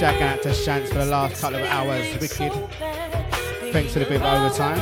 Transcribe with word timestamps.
Shout 0.00 0.22
out 0.22 0.40
to 0.44 0.48
Shants 0.48 0.88
for 0.88 0.94
the 0.94 1.04
last 1.04 1.42
couple 1.42 1.58
of 1.60 1.66
hours. 1.66 2.06
Wicked. 2.18 2.52
Thanks 3.70 3.92
for 3.92 3.98
the 3.98 4.06
bit 4.06 4.22
of 4.22 4.22
overtime. 4.22 4.78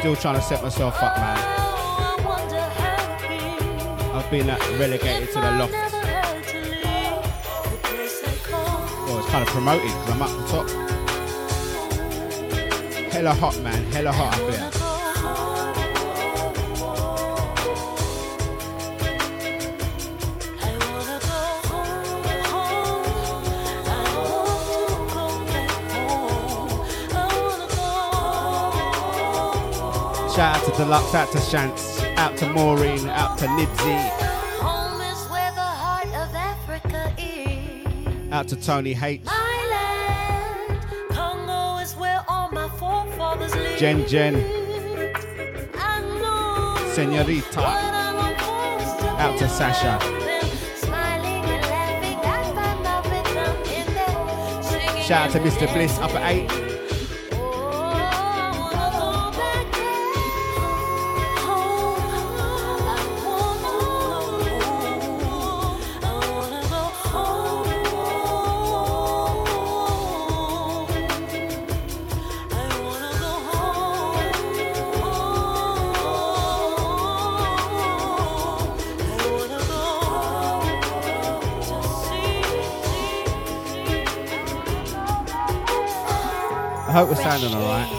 Still 0.00 0.16
trying 0.16 0.34
to 0.34 0.42
set 0.42 0.64
myself 0.64 1.00
up, 1.00 1.16
man. 1.16 1.38
I've 4.16 4.28
been 4.32 4.50
uh, 4.50 4.58
relegated 4.80 5.28
to 5.28 5.34
the 5.34 5.52
loft. 5.52 5.72
Well, 9.06 9.18
it's 9.20 9.28
kind 9.28 9.44
of 9.44 9.48
promoted 9.50 9.84
because 9.84 10.10
I'm 10.10 10.22
up 10.22 10.30
the 10.30 10.46
top. 10.48 10.68
Hella 13.12 13.32
hot, 13.32 13.56
man. 13.60 13.84
Hella 13.92 14.10
hot 14.10 14.40
up 14.40 14.50
here. 14.50 14.83
Shout 30.34 30.56
out 30.56 30.64
to 30.64 30.70
Deluxe, 30.76 31.14
out 31.14 31.30
to 31.30 31.38
Shants, 31.38 32.16
out 32.16 32.36
to 32.38 32.50
Maureen, 32.50 33.08
out 33.08 33.38
to 33.38 33.46
Nibsy, 33.46 34.10
out 38.32 38.48
to 38.48 38.56
Tony 38.56 38.98
H, 39.00 39.20
Jen 43.78 44.08
Jen, 44.08 44.34
Senorita, 46.94 47.60
out 49.20 49.38
to 49.38 49.48
Sasha. 49.48 50.00
Shout 55.00 55.26
out 55.26 55.30
to 55.30 55.38
Mr. 55.38 55.72
Bliss 55.72 55.96
up 56.00 56.12
at 56.16 56.50
8. 56.50 56.73
Hope 86.94 87.08
we're 87.08 87.16
sounding 87.16 87.52
alright. 87.52 87.90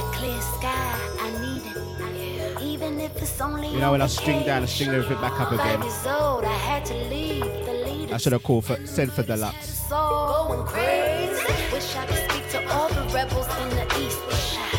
You 3.73 3.79
know 3.81 3.91
when 3.91 4.01
I 4.01 4.07
string 4.07 4.45
down 4.45 4.61
and 4.61 4.69
string 4.69 4.89
everything 4.89 5.19
back 5.19 5.37
up 5.37 5.51
again. 5.51 5.83
I 8.13 8.17
should 8.17 8.31
have 8.31 8.43
called 8.43 8.63
for 8.63 8.77
said 8.87 9.11
for 9.11 9.23
deluxe. 9.23 9.81
Going 9.89 10.65
crazy. 10.65 11.43
Wish 11.73 11.93
I 11.97 12.05
could 12.05 12.31
speak 12.31 12.49
to 12.51 12.65
all 12.73 12.87
the 12.87 13.01
rebels 13.13 13.47
in 13.63 13.69
the 13.71 13.85
east. 13.99 14.25
Wish 14.27 14.57
I 14.57 14.69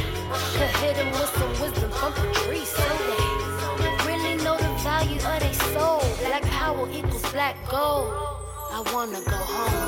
could 0.56 0.72
hit 0.81 0.97
them 0.97 1.10
with 1.12 1.31
some 1.37 1.50
wisdom 1.60 1.91
from 1.91 2.12
Patrice. 2.15 2.71
So 2.71 2.88
they 3.76 3.93
really 4.09 4.43
know 4.43 4.56
the 4.56 4.71
value 4.82 5.16
of 5.16 5.41
their 5.41 5.53
soul. 5.75 6.00
Black 6.25 6.43
power 6.44 6.88
equals 6.91 7.31
black 7.32 7.56
gold. 7.69 8.09
I 8.72 8.82
wanna 8.94 9.21
go 9.21 9.37
home. 9.37 9.86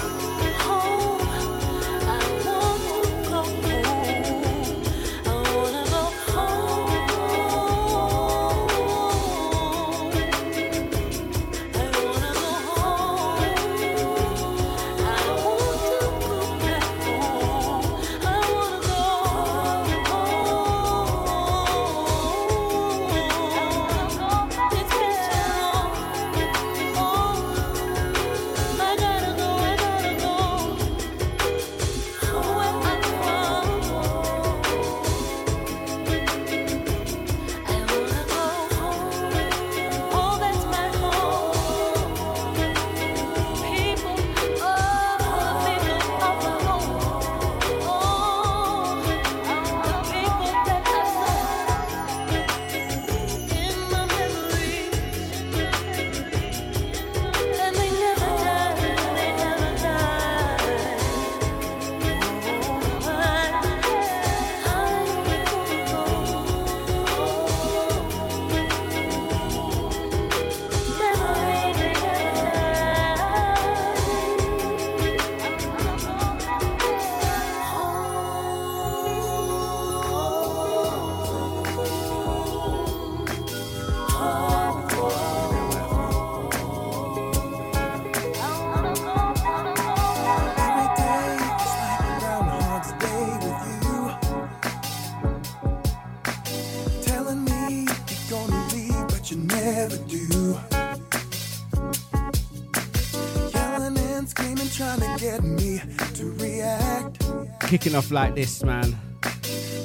Kicking 107.68 107.94
off 107.94 108.10
like 108.10 108.34
this, 108.34 108.64
man. 108.64 108.98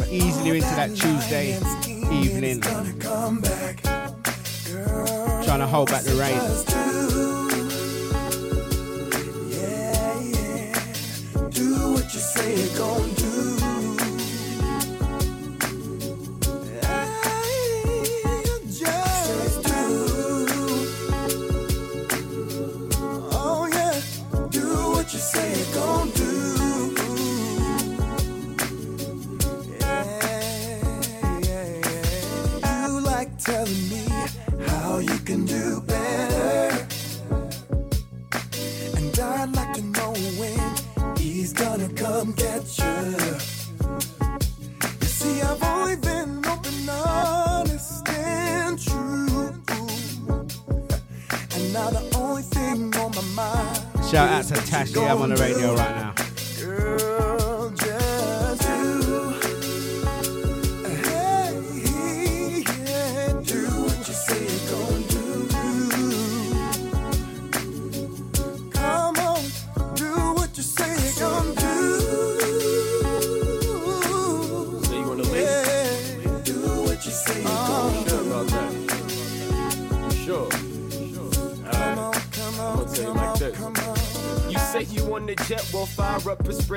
Easily 0.09 0.59
into 0.59 0.75
that 0.75 0.95
Tuesday 0.95 1.57
evening. 2.13 2.61
Trying 5.43 5.59
to 5.59 5.67
hold 5.67 5.89
back 5.89 6.03
the 6.03 6.15
rain. 6.15 6.82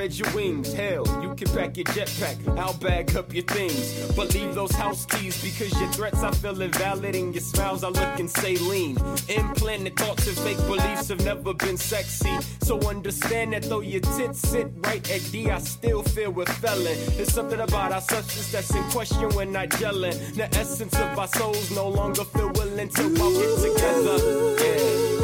Spread 0.07 0.27
your 0.27 0.35
wings. 0.35 0.73
Hell, 0.73 1.05
you 1.21 1.35
can 1.35 1.47
pack 1.53 1.77
your 1.77 1.85
jetpack, 1.85 2.57
I'll 2.57 2.73
bag 2.73 3.15
up 3.15 3.33
your 3.33 3.43
things. 3.43 4.11
But 4.15 4.33
leave 4.33 4.55
those 4.55 4.71
house 4.71 5.05
keys 5.05 5.41
because 5.41 5.77
your 5.79 5.89
threats 5.91 6.23
I 6.23 6.31
feel 6.31 6.61
invalid 6.61 7.15
and 7.15 7.33
your 7.33 7.41
smiles 7.41 7.83
I 7.83 7.89
look 7.89 8.19
and 8.19 8.29
say 8.29 8.57
lean. 8.57 8.97
Implanted 9.27 9.95
thoughts 9.95 10.27
and 10.27 10.37
fake 10.37 10.57
beliefs 10.67 11.09
have 11.09 11.23
never 11.23 11.53
been 11.53 11.77
sexy. 11.77 12.37
So 12.61 12.79
understand 12.87 13.53
that 13.53 13.63
though 13.63 13.81
your 13.81 14.01
tits 14.01 14.39
sit 14.39 14.71
right 14.77 15.09
at 15.11 15.31
D, 15.31 15.49
I 15.49 15.59
still 15.59 16.03
feel 16.03 16.31
with 16.31 16.49
felon. 16.49 16.97
There's 17.15 17.33
something 17.33 17.59
about 17.59 17.91
our 17.91 18.01
substance 18.01 18.51
that's 18.51 18.73
in 18.73 18.83
question 18.91 19.29
when 19.29 19.55
I 19.55 19.67
gelling. 19.67 20.35
The 20.35 20.45
essence 20.57 20.95
of 20.95 21.17
our 21.17 21.27
souls 21.27 21.71
no 21.71 21.87
longer 21.87 22.23
feel 22.23 22.51
willing 22.53 22.89
to 22.89 23.03
walk 23.19 23.33
it 23.35 23.55
together. 23.61 24.63
Yeah. 24.63 25.16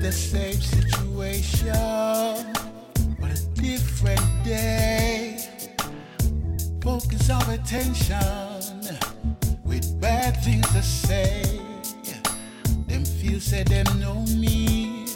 The 0.00 0.12
same 0.12 0.60
situation, 0.60 1.72
but 3.18 3.30
a 3.30 3.46
different 3.54 4.44
day. 4.44 5.38
Focus 6.80 7.30
our 7.30 7.50
attention 7.50 8.98
with 9.64 10.00
bad 10.00 10.36
things 10.44 10.68
to 10.72 10.82
say. 10.82 11.60
Them 12.86 13.04
feel 13.04 13.40
say 13.40 13.64
them 13.64 13.86
know 13.98 14.20
me. 14.36 15.06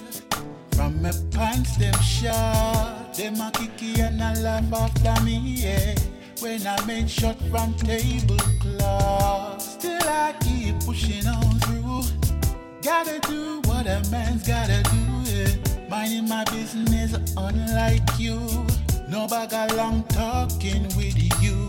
From 0.73 1.01
my 1.03 1.13
pants 1.31 1.77
them 1.77 1.95
short. 2.01 3.15
Them 3.15 3.41
a 3.41 3.53
kiki 3.53 4.01
and 4.01 4.21
a 4.21 4.35
laugh 4.41 4.73
after 4.73 5.23
me, 5.23 5.39
yeah. 5.39 5.95
When 6.41 6.67
I 6.67 6.85
make 6.87 7.09
shot 7.09 7.37
from 7.51 7.75
tablecloth. 7.75 9.61
Still 9.61 10.03
I 10.03 10.35
keep 10.41 10.81
pushing 10.81 11.29
on 11.29 11.61
through. 11.61 12.03
Gotta 12.83 13.21
do 13.29 13.61
what 13.81 13.89
a 13.89 14.05
man's 14.11 14.47
gotta 14.47 14.83
do. 14.91 14.99
Yeah. 15.31 15.49
Minding 15.89 16.29
my 16.29 16.45
business, 16.45 17.15
unlike 17.37 18.03
you. 18.19 18.39
No 19.09 19.27
bag 19.27 19.55
of 19.55 19.73
long 19.77 20.05
talking 20.05 20.85
with 20.97 21.17
you. 21.43 21.69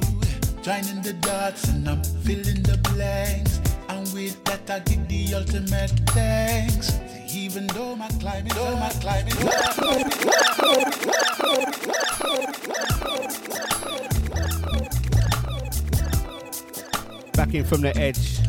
Joining 0.62 1.02
the 1.02 1.14
dots 1.22 1.70
and 1.70 1.88
I'm 1.88 2.04
filling 2.04 2.64
the 2.64 2.78
blanks. 2.92 3.62
And 3.88 4.06
with 4.14 4.44
that, 4.44 4.70
I 4.70 4.80
give 4.80 5.08
the 5.08 5.36
ultimate 5.36 5.92
thanks. 6.10 7.00
Even 7.34 7.66
though 7.68 7.96
my 7.96 8.10
climate, 8.20 8.52
though 8.56 8.76
my 8.76 8.90
climate, 9.00 9.34
Back 17.34 17.54
in 17.54 17.64
from 17.64 17.80
the 17.82 17.96
edge. 17.96 18.40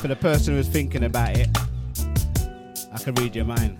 For 0.00 0.06
the 0.06 0.16
person 0.16 0.54
who's 0.54 0.68
thinking 0.68 1.04
about 1.04 1.36
it, 1.36 1.48
I 2.98 3.00
can 3.00 3.14
read 3.14 3.36
your 3.36 3.44
mind. 3.44 3.78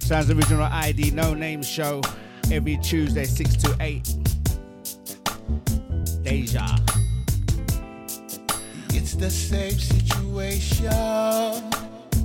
Sounds 0.00 0.30
original 0.30 0.62
ID, 0.62 1.10
no 1.10 1.34
name 1.34 1.62
show 1.62 2.00
every 2.50 2.78
Tuesday, 2.78 3.24
6 3.24 3.56
to 3.56 3.76
8. 3.80 4.02
Deja. 6.22 6.64
It's 8.94 9.14
the 9.14 9.30
same 9.30 9.78
situation, 9.78 10.88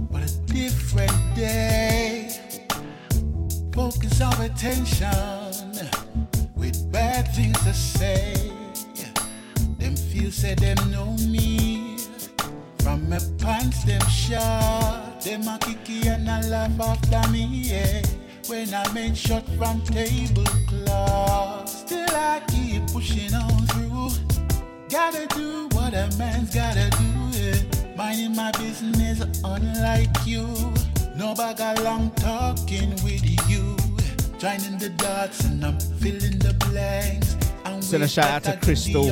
but 0.10 0.24
a 0.24 0.38
different 0.46 1.36
day. 1.36 2.30
Focus 3.74 4.22
our 4.22 4.42
attention 4.42 5.90
with 6.56 6.90
bad 6.94 7.28
things 7.36 7.62
to 7.66 7.74
say. 7.74 8.61
Feel 10.22 10.32
say 10.32 10.54
them 10.54 10.78
know 10.92 11.16
me. 11.30 11.98
From 12.84 13.10
my 13.10 13.18
pants 13.40 13.84
them 13.86 14.08
short. 14.08 15.20
Them 15.20 15.48
a 15.48 15.58
kiki 15.60 16.08
and 16.08 16.30
a 16.30 16.48
laugh 16.48 16.80
after 16.80 17.32
me, 17.32 17.48
yeah. 17.48 18.04
When 18.46 18.72
I 18.72 18.88
make 18.94 19.16
shot 19.16 19.44
from 19.58 19.82
tablecloth. 19.82 21.68
Still 21.68 22.06
I 22.12 22.40
keep 22.50 22.86
pushing 22.92 23.34
on 23.34 23.66
through. 23.74 24.12
Gotta 24.92 25.26
do 25.36 25.68
what 25.72 25.96
a 25.96 26.08
man's 26.20 26.54
gotta 26.54 26.92
do, 26.92 27.40
yeah. 27.40 27.96
Minding 27.96 28.36
my 28.36 28.52
business, 28.52 29.22
unlike 29.44 30.16
you. 30.24 30.46
No 31.16 31.34
bag 31.34 31.60
of 31.62 31.84
long 31.84 32.12
talking 32.12 32.92
with 33.04 33.26
you. 33.50 33.76
Joining 34.38 34.78
the 34.78 34.90
dots 34.98 35.46
and 35.46 35.66
I'm 35.66 35.80
filling 35.80 36.38
the 36.38 36.54
blanks. 36.70 37.41
Send 37.82 38.04
a 38.04 38.08
shout 38.08 38.26
out 38.26 38.44
to 38.44 38.52
I 38.52 38.52
give 38.54 38.62
the 38.62 38.66
Crystal. 38.66 39.12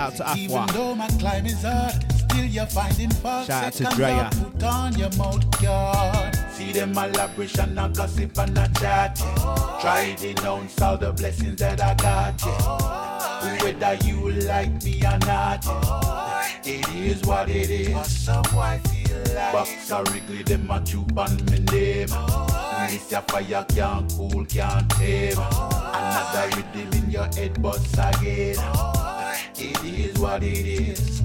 Out 0.00 0.16
to 0.16 0.22
Afwa. 0.24 0.72
though 0.72 0.94
my 0.94 1.06
climb 1.08 1.46
is 1.46 1.62
hard, 1.62 1.92
still 2.12 2.44
you're 2.44 2.66
finding 2.66 3.10
false 3.10 3.46
Shout 3.46 3.64
out 3.64 3.72
to 3.74 3.84
Drea. 3.96 4.30
Put 4.32 4.62
on 4.64 4.98
your 4.98 5.10
mouth 5.16 5.62
guard. 5.62 6.36
See 6.52 6.72
them 6.72 6.92
elaboration 6.92 7.78
and 7.78 7.96
gossip 7.96 8.38
and 8.38 8.58
a 8.58 8.70
chat. 8.80 9.20
yeah. 9.20 9.78
Try 9.80 10.16
denounce 10.18 10.80
all 10.80 10.96
the 10.96 11.12
blessings 11.12 11.56
that 11.56 11.80
I 11.80 11.94
got. 11.94 12.42
Yeah. 12.44 13.62
Whether 13.62 13.94
you 14.06 14.30
like 14.46 14.82
me 14.82 15.00
or 15.04 15.18
not, 15.20 15.64
yeah. 15.64 16.48
it 16.64 16.88
is 16.94 17.22
what 17.22 17.48
it 17.48 17.70
is. 17.70 18.28
Box 19.52 19.90
or 19.90 20.02
wriggly, 20.04 20.42
them 20.42 20.70
a 20.70 20.82
chew 20.84 21.06
on 21.16 21.36
me 21.46 21.58
name. 21.70 22.08
This 22.88 23.10
your 23.10 23.22
fire 23.22 23.64
can't 23.68 24.12
cool, 24.16 24.44
can't 24.46 24.90
tame. 24.90 25.38
Another 25.38 26.56
rhythm 26.56 26.92
in 27.04 27.10
your 27.10 27.26
head, 27.26 27.60
bust 27.62 27.94
again. 27.94 28.56
It 29.56 29.84
is 29.84 30.18
what 30.18 30.42
it 30.42 30.66
is. 30.66 31.22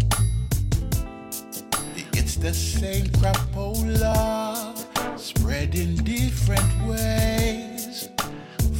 It's 2.13 2.35
the 2.35 2.53
same 2.53 3.07
crapola, 3.07 4.13
oh 4.15 5.17
spread 5.17 5.75
in 5.75 5.95
different 6.03 6.87
ways. 6.87 8.09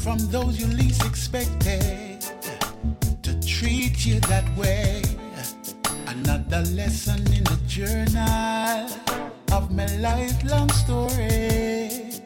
From 0.03 0.19
those 0.31 0.59
you 0.59 0.67
least 0.67 1.03
expected 1.05 2.21
to 3.21 3.39
treat 3.47 4.05
you 4.05 4.19
that 4.21 4.45
way. 4.55 5.01
Another 6.09 6.63
lesson 6.71 7.19
in 7.33 7.43
the 7.43 7.59
journal 7.67 8.89
of 9.51 9.71
my 9.71 9.85
lifelong 9.97 10.67
story. 10.71 12.19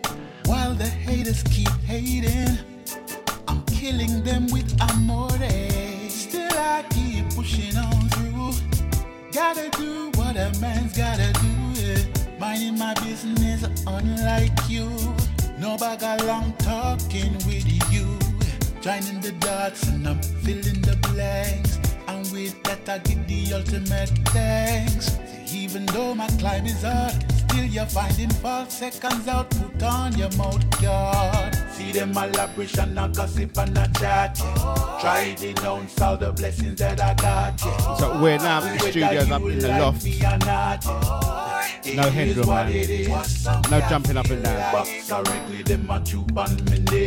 While 0.46 0.74
the 0.74 0.88
haters 0.88 1.44
keep 1.44 1.68
hating, 1.86 2.58
I'm 3.46 3.62
killing 3.64 4.24
them 4.24 4.48
with 4.54 4.72
amore. 4.90 5.30
Still, 6.08 6.50
I 6.54 6.86
keep 6.92 7.30
pushing 7.36 7.76
on 7.76 8.08
through. 8.08 8.54
Gotta 9.34 9.70
do 9.72 10.12
what 10.16 10.38
a 10.38 10.58
man's 10.62 10.96
gotta 10.96 11.34
do. 11.34 11.82
Yeah. 11.82 12.40
Minding 12.40 12.80
my 12.80 12.94
business, 13.04 13.66
unlike 13.86 14.58
you. 14.70 14.90
No 15.60 15.76
bag 15.76 16.04
of 16.04 16.26
long 16.26 16.54
talking 16.60 17.34
with 17.46 17.68
you. 17.92 18.18
Joining 18.80 19.20
the 19.20 19.34
dots 19.40 19.84
and 19.90 20.08
I'm 20.08 20.22
filling 20.22 20.82
the 20.84 20.96
blanks. 21.12 21.83
And 22.24 22.32
with 22.32 22.64
that, 22.64 22.88
I 22.88 23.00
give 23.00 23.28
the 23.28 23.54
ultimate 23.54 24.10
thanks. 24.30 25.18
See, 25.46 25.64
even 25.64 25.86
though 25.88 26.16
my 26.16 26.28
climb 26.40 26.66
is 26.66 26.82
hard, 26.82 27.14
still 27.38 27.66
you're 27.66 27.86
finding 27.86 28.30
false 28.30 28.76
seconds 28.76 29.28
out. 29.28 29.50
Put 29.50 29.84
on 29.84 30.18
your 30.18 30.32
mouth 30.38 30.82
guard. 30.82 31.58
See 31.72 31.92
them 31.92 32.12
elaboration 32.12 32.98
and 32.98 33.16
gossip 33.16 33.58
and 33.58 33.78
a 33.78 33.92
chat. 34.00 34.40
Yeah. 34.40 34.98
Try 35.02 35.36
denounce 35.38 36.00
all 36.00 36.16
the 36.16 36.32
blessings 36.32 36.80
that 36.80 37.02
I 37.02 37.14
got. 37.16 37.62
Yeah. 37.62 37.96
So 37.98 38.22
we're 38.22 38.38
now 38.38 38.64
in 38.64 38.78
the 38.78 38.80
studios 38.80 39.30
up 39.30 39.42
in 39.42 39.60
the 39.60 39.68
loft. 39.68 40.06
No 41.94 42.10
headroom, 42.10 42.48
man. 42.48 42.72
No 43.70 43.82
jumping 43.90 44.18
up 44.18 44.30
and 44.30 44.44
down. 44.44 44.76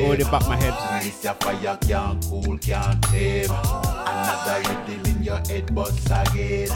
Already 0.05 0.25
bucked 0.25 0.49
my 0.49 0.57
head. 0.57 0.75
Your 1.23 1.35
fire 1.35 1.79
can't 1.81 2.25
cool, 2.27 2.59
can't 2.59 3.03
tame. 3.05 3.96
In 4.27 5.23
your 5.23 5.37
head, 5.39 5.73
bust 5.73 6.05
again. 6.07 6.69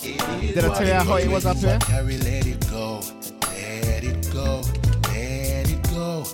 Did 0.00 0.64
I 0.64 0.74
tell 0.74 0.86
you 0.86 0.92
how 0.94 1.16
it 1.16 1.28
was 1.28 1.46
up 1.46 1.56
here? 1.58 1.78
Let 1.78 2.46
it 2.46 2.68
go, 2.68 3.00
let 3.46 4.02
it 4.02 4.28
go, 4.32 4.62
let 5.08 5.70
it 5.70 5.82
go, 5.92 6.24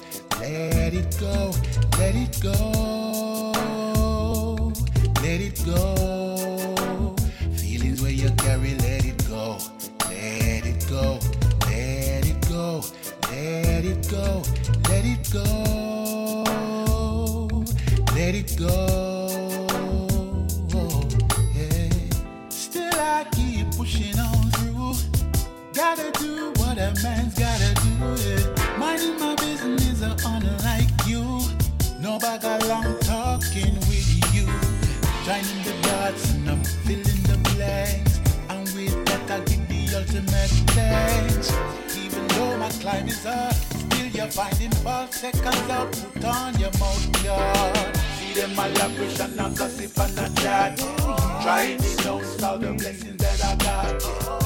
let 0.41 0.95
it 0.95 1.17
go, 1.21 1.53
let 1.99 2.15
it 2.15 2.41
go, 2.43 3.53
let 5.21 5.41
it 5.41 5.63
go. 5.67 7.15
Feelings 7.57 8.01
where 8.01 8.11
you 8.11 8.31
carry, 8.31 8.75
let 8.77 9.05
it 9.05 9.29
go, 9.29 9.59
let 10.09 10.65
it 10.65 10.87
go, 10.89 11.19
let 11.67 12.27
it 12.27 12.49
go, 12.49 12.83
let 13.31 13.85
it 13.85 14.09
go, 14.11 14.43
let 14.89 15.05
it 15.05 15.31
go, 15.31 15.45
let 18.15 18.35
it 18.35 18.57
go. 18.59 19.14
Gotta 25.85 26.11
do 26.13 26.51
what 26.57 26.79
a 26.79 26.95
man's 27.03 27.39
gotta 27.39 27.75
do. 27.85 27.93
Yeah. 28.25 28.79
Minding 28.79 29.21
my 29.21 29.35
business, 29.35 30.01
uh, 30.01 30.17
unlike 30.25 30.89
you. 31.07 31.23
No 32.01 32.17
of 32.17 32.67
long 32.67 32.99
talking 33.01 33.75
with 33.85 34.09
you. 34.33 34.47
Joining 35.27 35.61
the 35.63 35.77
dots 35.83 36.33
and 36.33 36.49
I'm 36.49 36.65
filling 36.87 37.23
the 37.29 37.37
blanks. 37.53 38.19
And 38.49 38.67
with 38.75 38.97
that, 39.05 39.31
I 39.31 39.41
give 39.41 39.69
the 39.69 39.97
ultimate 39.99 40.55
thanks. 40.73 41.53
Even 41.99 42.27
though 42.29 42.57
my 42.57 42.71
climb 42.81 43.07
is 43.07 43.27
up, 43.27 43.53
still 43.53 44.07
you're 44.07 44.29
finding 44.29 44.71
five 44.81 45.13
seconds 45.13 45.69
out. 45.69 45.93
Put 45.93 46.25
on 46.25 46.59
your 46.59 46.73
mouth 46.81 47.23
guard. 47.23 47.97
See 48.17 48.33
them 48.33 48.59
all 48.59 49.21
and 49.21 49.39
a 49.39 49.55
gossip 49.55 49.99
and 49.99 50.19
a 50.19 50.41
chat. 50.41 50.79
Trying 51.43 51.77
to 51.77 52.05
know 52.05 52.43
all 52.43 52.57
the 52.57 52.73
blessings 52.73 53.19
that 53.19 53.45
I 53.45 53.55
got. 53.57 54.44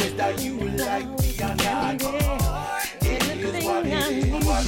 Whether 0.00 0.32
you 0.42 0.54
like 0.78 1.08
me 1.20 1.30
or 1.42 1.54
not, 1.56 2.02
it 3.02 3.22
is. 3.22 3.64
What 3.66 3.86
it 3.86 3.92
is. 4.10 4.44
What. 4.46 4.64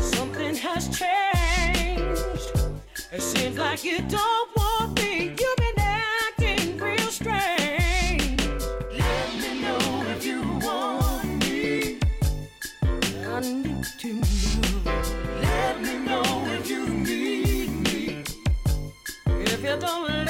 Something 0.00 0.54
has 0.54 0.88
changed. 0.96 2.52
It 3.12 3.22
seems 3.22 3.58
like 3.58 3.82
you 3.84 3.98
don't 4.02 4.56
want 4.56 5.00
me. 5.00 5.34
You've 5.40 5.56
been 5.56 5.78
acting 5.78 6.78
real 6.78 7.10
strange. 7.10 8.40
Let 8.92 9.28
me 9.40 9.60
know 9.62 10.04
if 10.14 10.24
you 10.24 10.42
want 10.62 11.38
me. 11.40 11.98
I 13.26 13.40
need 13.40 13.84
to 14.00 14.08
know. 14.14 14.92
Let 15.42 15.80
me 15.82 15.94
know 15.98 16.22
if 16.56 16.68
you 16.70 16.86
need 16.88 17.70
me. 17.82 18.24
If 19.26 19.62
you 19.64 19.76
don't 19.78 20.25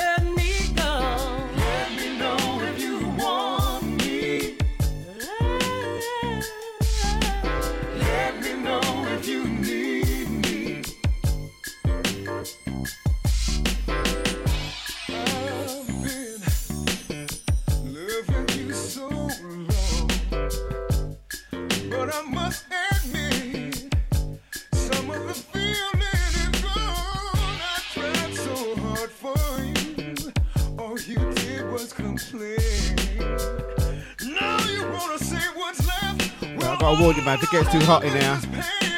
gotta 36.87 37.03
warn 37.03 37.17
you, 37.17 37.23
man. 37.23 37.37
If 37.37 37.43
it 37.43 37.51
gets 37.51 37.73
too 37.73 37.81
hot 37.81 38.05
in 38.05 38.13
here, 38.13 38.39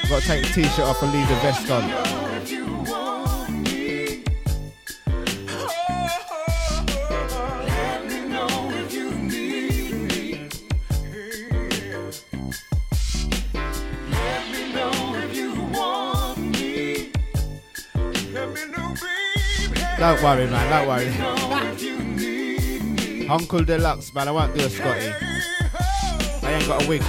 I've 0.03 0.11
got 0.11 0.21
to 0.21 0.27
take 0.29 0.47
the 0.47 0.53
t-shirt 0.53 0.81
off 0.81 1.03
and 1.03 1.11
leave 1.11 1.27
the 1.27 1.35
vest 1.37 1.71
on. 1.71 1.89
Don't 19.99 20.23
worry, 20.23 20.47
man. 20.47 20.71
Don't 20.71 20.89
worry. 20.89 21.09
Uncle 23.29 23.65
Deluxe, 23.65 24.13
man. 24.15 24.29
I 24.29 24.31
won't 24.31 24.55
do 24.55 24.67
a 24.67 24.69
Scotty. 24.69 25.11
I 26.43 26.53
ain't 26.53 26.67
got 26.67 26.85
a 26.85 26.87
wig. 26.87 27.03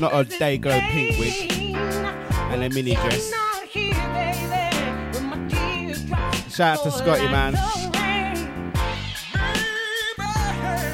Not 0.00 0.12
a 0.12 0.24
day 0.24 0.58
glow 0.58 0.80
pink 0.80 1.18
wig 1.18 1.52
and 1.74 2.64
a 2.64 2.68
mini 2.68 2.94
dress. 2.94 3.32
Shout 6.54 6.78
out 6.78 6.84
to 6.84 6.90
Scotty, 6.90 7.28
man. 7.28 7.54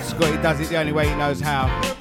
Scotty 0.03 0.37
does 0.43 0.61
it 0.61 0.69
the 0.69 0.77
only 0.79 0.93
way 0.93 1.09
he 1.09 1.15
knows 1.17 1.41
how. 1.41 2.00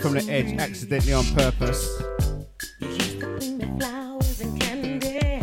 From 0.00 0.14
the 0.14 0.26
edge, 0.32 0.58
accidentally 0.58 1.12
on 1.12 1.24
purpose. 1.34 2.02
You 2.80 2.88
used 2.88 3.58
me 3.58 3.78
flowers 3.78 4.40
and 4.40 4.60
candy, 4.60 5.40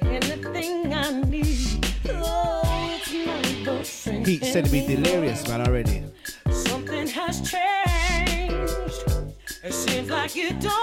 anything 0.00 0.94
I 0.94 1.20
need. 1.22 1.86
Oh, 2.08 2.98
it's 2.98 3.12
my 3.26 3.64
boyfriend. 3.64 4.24
Pete 4.24 4.44
said 4.44 4.64
to 4.64 4.70
be 4.70 4.86
delirious, 4.86 5.46
man, 5.48 5.66
already. 5.66 6.04
Something 6.50 7.06
has 7.08 7.40
changed. 7.50 9.04
It 9.62 9.74
seems 9.74 10.08
like 10.08 10.34
you 10.34 10.50
don't 10.58 10.79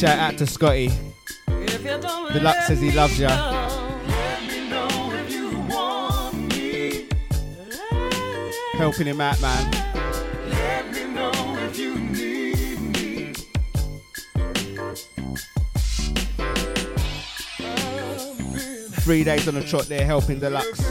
shout 0.00 0.18
out 0.18 0.38
to 0.38 0.46
Scotty. 0.46 0.90
don't 1.46 2.32
Deluxe 2.32 2.68
says 2.68 2.80
he 2.80 2.90
loves 2.90 3.20
ya. 3.20 3.28
Helping 8.72 9.06
him 9.06 9.20
out, 9.20 9.38
man. 9.42 9.72
Three 19.02 19.22
days 19.22 19.46
on 19.48 19.54
the 19.54 19.64
trot 19.68 19.84
there, 19.84 20.06
helping 20.06 20.40
Deluxe. 20.40 20.89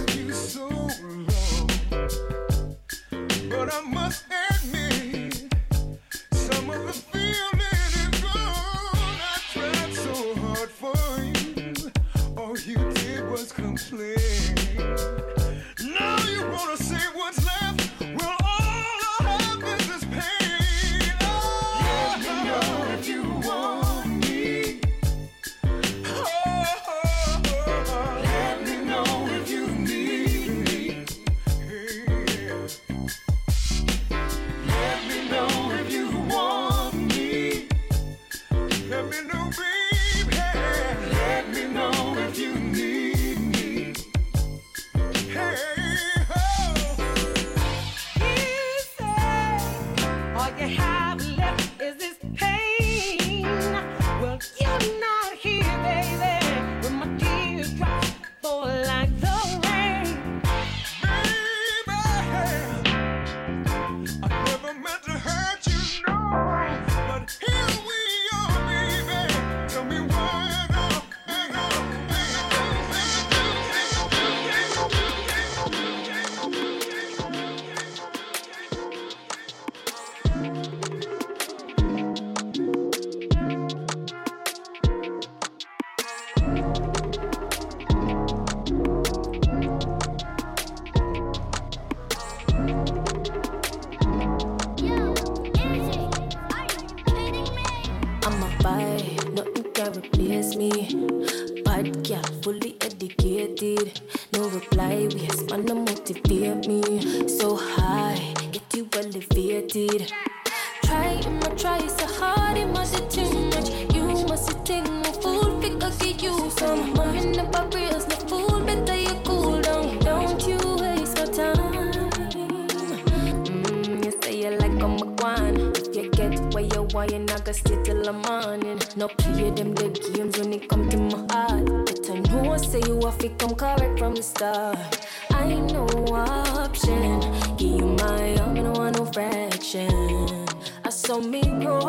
why 126.99 127.05
you 127.05 127.19
not 127.19 127.45
gonna 127.45 127.53
stay 127.53 127.81
till 127.81 128.03
the 128.03 128.11
morning. 128.11 128.77
No 128.97 129.07
play 129.07 129.49
them 129.51 129.73
the 129.73 129.87
games 130.13 130.37
when 130.37 130.51
it 130.51 130.67
come 130.67 130.89
to 130.89 130.97
my 130.97 131.19
heart. 131.31 131.65
But 131.85 132.09
I 132.11 132.19
know 132.27 132.51
I 132.51 132.57
say 132.57 132.81
you 132.85 132.99
have 133.05 133.17
to 133.19 133.29
come 133.39 133.55
correct 133.55 133.97
from 133.99 134.15
the 134.15 134.21
start. 134.21 135.07
I 135.31 135.45
ain't 135.45 135.71
no 135.71 135.85
option. 136.13 137.21
Give 137.55 137.79
you 137.79 137.87
my 138.01 138.35
all, 138.41 138.57
I 138.57 138.61
don't 138.63 138.77
want 138.77 138.97
no 138.97 139.05
fraction. 139.05 140.45
I 140.83 140.89
saw 140.89 141.21
me 141.21 141.41
go 141.63 141.79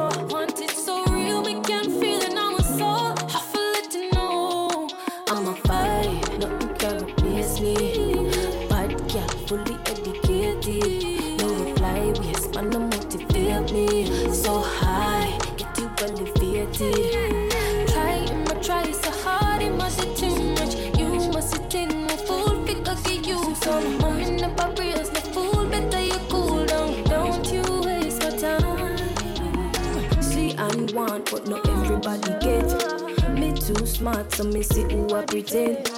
smart, 34.00 34.32
so 34.32 34.44
me 34.44 34.62
see 34.62 34.82
who 34.82 35.14
I 35.14 35.26
pretend. 35.26 35.90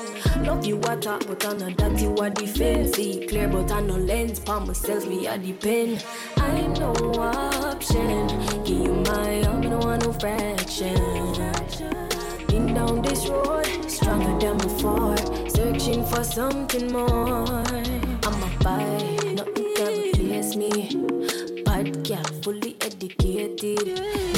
Love 0.45 0.67
you, 0.67 0.81
I 0.89 0.97
talk, 0.97 1.25
but 1.29 1.47
I'm 1.47 1.59
not 1.59 1.77
that 1.79 2.01
you 2.01 2.17
are 2.17 2.33
See 2.93 3.27
Clear, 3.29 3.47
but 3.49 3.71
I 3.71 3.81
no 3.81 3.95
lens. 3.95 4.41
Palm 4.41 4.67
myself, 4.67 5.07
me, 5.07 5.29
I 5.29 5.39
depend. 5.39 6.05
I 6.37 6.67
no 6.81 6.93
option. 7.21 8.27
Give 8.65 8.83
you 8.87 8.95
my 9.07 9.43
all, 9.45 9.61
no 9.61 9.79
want 9.79 10.05
no 10.05 10.13
fraction. 10.15 10.97
Been 12.49 12.75
down 12.75 13.03
this 13.03 13.29
road, 13.29 13.89
stronger 13.89 14.37
than 14.41 14.59
before. 14.59 15.17
Searching 15.49 16.05
for 16.05 16.25
something 16.25 16.93
more. 16.93 17.63
I'm 18.27 18.43
a 18.43 18.51
buy, 18.65 18.83
nothing 19.39 19.75
can 19.77 19.93
replace 20.07 20.57
me. 20.57 20.71
Podcast 21.63 22.43
fully 22.43 22.77
educated. 22.81 24.32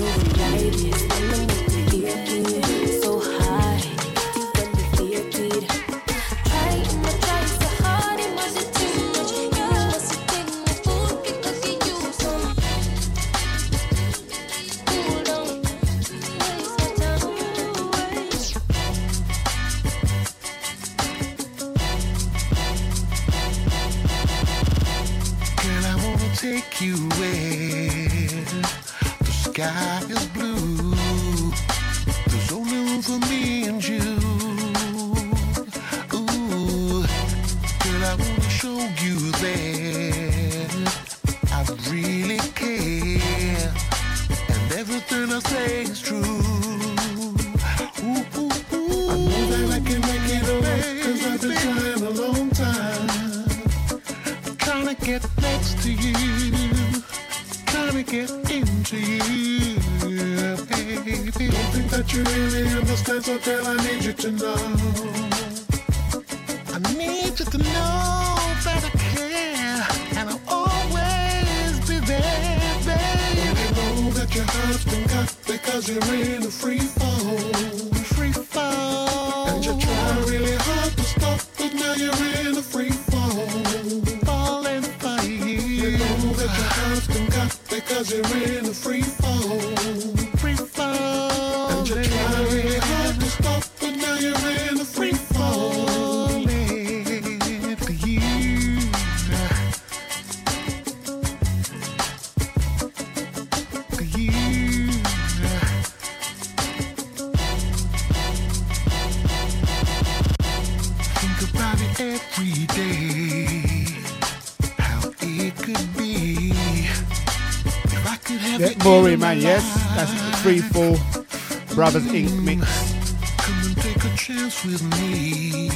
with 124.65 124.83
me. 124.99 125.69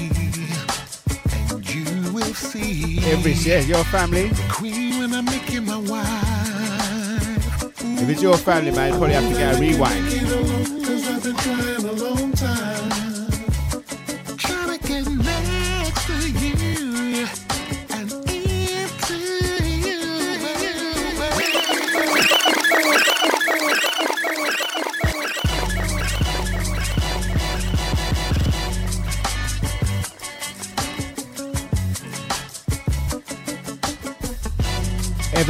And 1.50 1.74
you 1.74 2.12
will 2.12 2.34
see. 2.34 2.98
Every 3.10 3.32
yeah, 3.32 3.60
your 3.60 3.84
family. 3.84 4.30
If 8.00 8.08
it's 8.08 8.22
your 8.22 8.36
family, 8.38 8.70
man, 8.70 8.92
you 8.92 8.98
probably 8.98 9.14
have 9.14 9.28
to 9.28 9.34
get 9.34 9.56
a 9.56 9.60
rewind. 9.60 10.06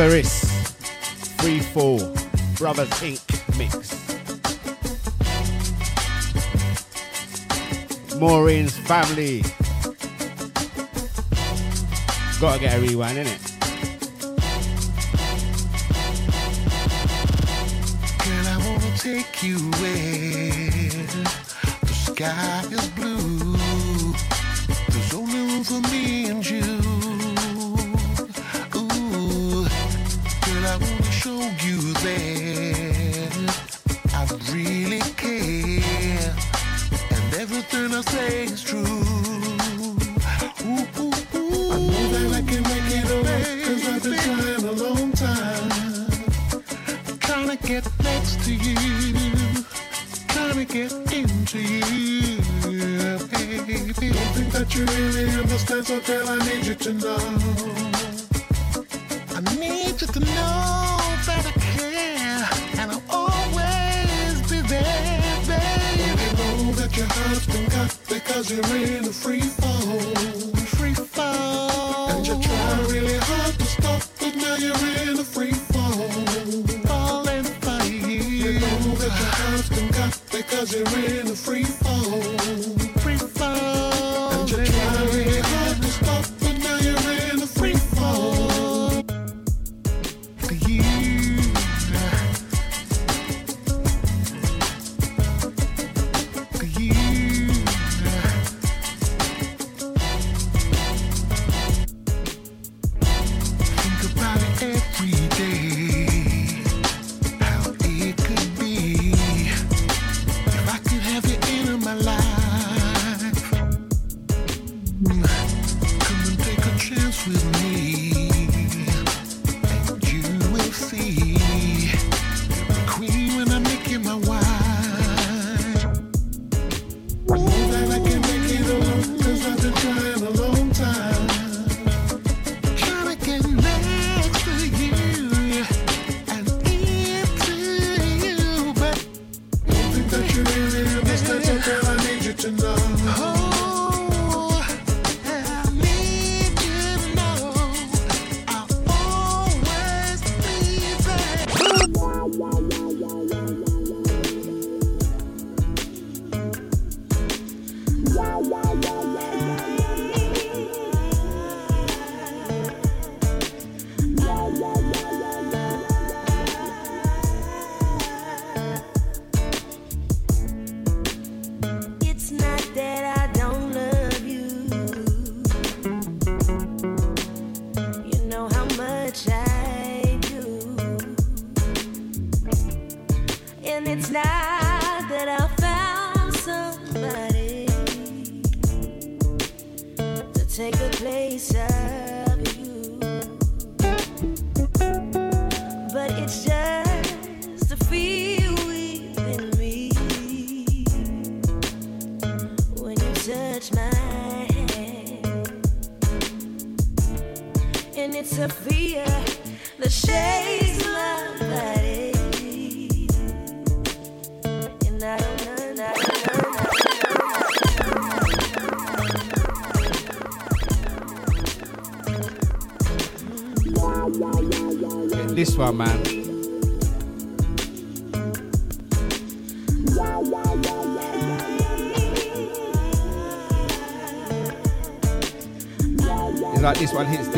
Everest, 0.00 0.46
Free 1.40 1.58
Fall, 1.58 1.98
Brothers 2.56 2.88
Inc. 3.00 3.18
mix. 3.58 3.74
Maureen's 8.20 8.78
family. 8.78 9.42
Gotta 12.40 12.60
get 12.60 12.76
a 12.76 12.80
rewind, 12.80 13.18
innit? 13.18 13.42
Girl, 18.24 18.46
I 18.46 18.56
wanna 18.68 18.96
take 18.98 19.42
you 19.42 19.58
where 19.80 20.92
the 21.80 21.92
sky 21.92 22.62
is 22.70 22.88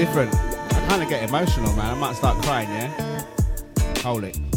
different. 0.01 0.35
I 0.35 0.87
kind 0.89 1.03
of 1.03 1.11
get 1.11 1.29
emotional, 1.29 1.71
man. 1.75 1.91
I 1.91 1.95
might 1.95 2.17
start 2.17 2.43
crying, 2.43 2.71
yeah? 2.71 3.23
Hold 4.03 4.25
it. 4.25 4.50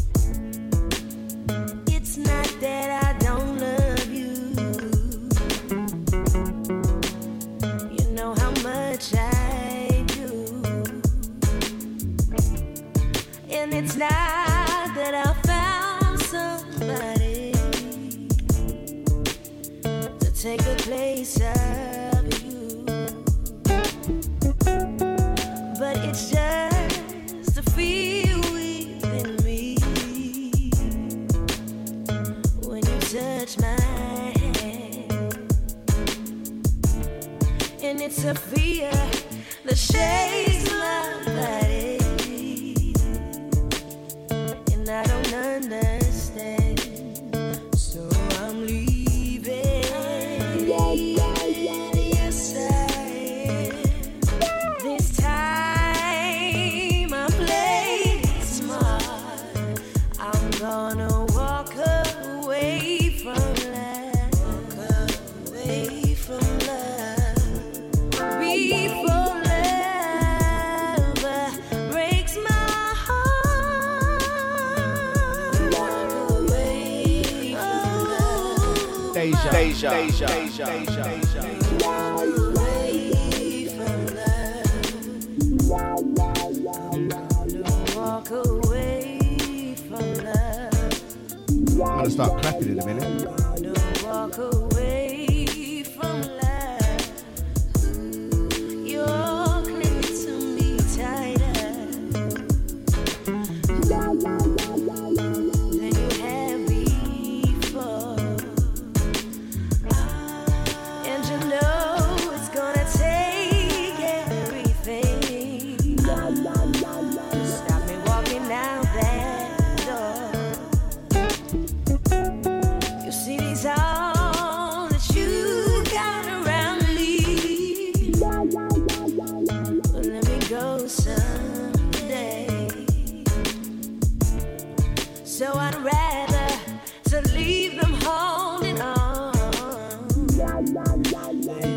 la 141.12 141.73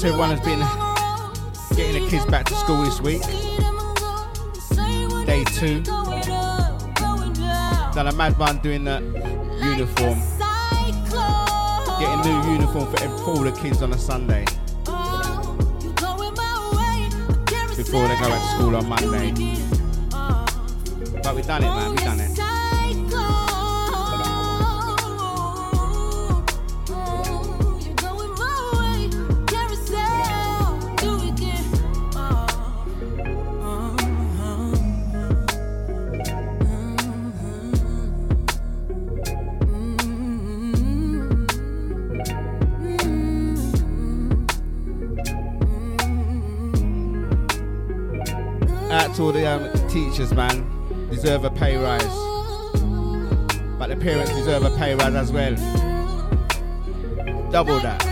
to 0.00 0.06
everyone 0.06 0.30
who's 0.30 0.40
been 0.40 0.60
getting 1.76 2.02
the 2.02 2.08
kids 2.08 2.24
back 2.24 2.46
to 2.46 2.54
school 2.54 2.82
this 2.84 3.02
week. 3.02 3.20
Day 5.26 5.44
two. 5.44 5.82
Done 7.92 8.06
a 8.06 8.12
mad 8.12 8.38
one 8.38 8.58
doing 8.60 8.84
the 8.84 9.02
uniform. 9.62 10.18
Getting 12.00 12.20
new 12.22 12.52
uniform 12.52 12.90
for, 12.90 13.04
all 13.28 13.40
the 13.40 13.52
kids 13.60 13.82
on 13.82 13.92
a 13.92 13.98
Sunday. 13.98 14.46
Before 17.76 18.08
they 18.08 18.16
go 18.16 18.28
back 18.28 18.40
to 18.40 18.48
school 18.56 18.76
on 18.76 18.88
Monday. 18.88 19.32
But 21.22 21.36
we 21.36 21.42
done 21.42 21.62
it, 21.62 21.66
man. 21.66 21.90
We 21.90 21.96
done 21.98 22.09
to 49.20 49.26
all 49.26 49.32
the 49.32 49.46
um, 49.46 49.88
teachers, 49.88 50.32
man. 50.32 50.64
Deserve 51.10 51.44
a 51.44 51.50
pay 51.50 51.76
rise. 51.76 52.02
But 53.78 53.88
the 53.88 53.96
parents 53.96 54.32
deserve 54.32 54.64
a 54.64 54.74
pay 54.78 54.94
rise 54.94 55.14
as 55.14 55.30
well. 55.30 55.54
Double 57.50 57.78
that. 57.80 58.09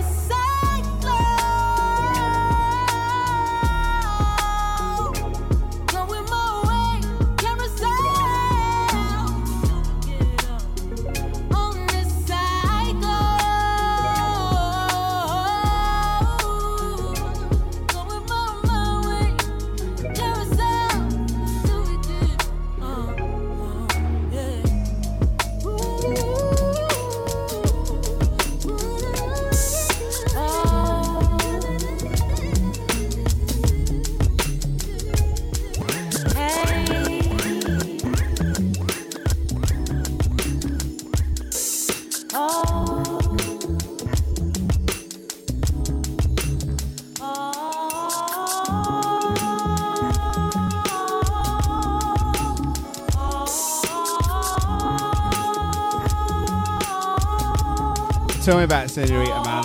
man. 59.06 59.64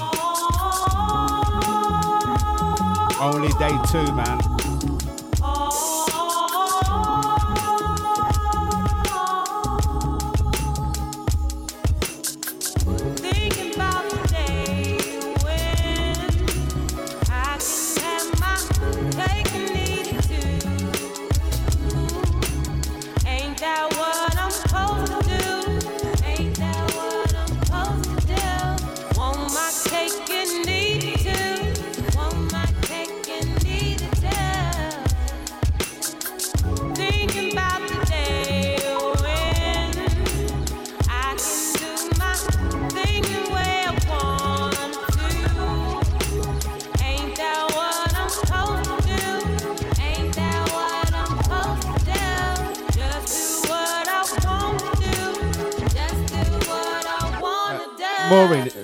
Only 3.20 3.52
day 3.54 3.78
two, 3.90 4.14
man. 4.14 4.43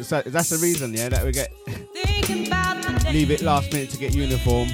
So 0.10 0.24
that's 0.26 0.50
the 0.50 0.58
reason, 0.58 0.92
yeah, 0.92 1.08
that 1.08 1.24
we 1.24 1.32
get 1.32 1.54
Thinking 1.94 2.48
about 2.48 2.82
the 2.82 2.98
day 2.98 3.14
leave 3.14 3.30
it 3.30 3.44
last 3.44 3.72
minute 3.72 3.92
to 3.92 3.98
get 3.98 4.16
uniform 4.16 4.68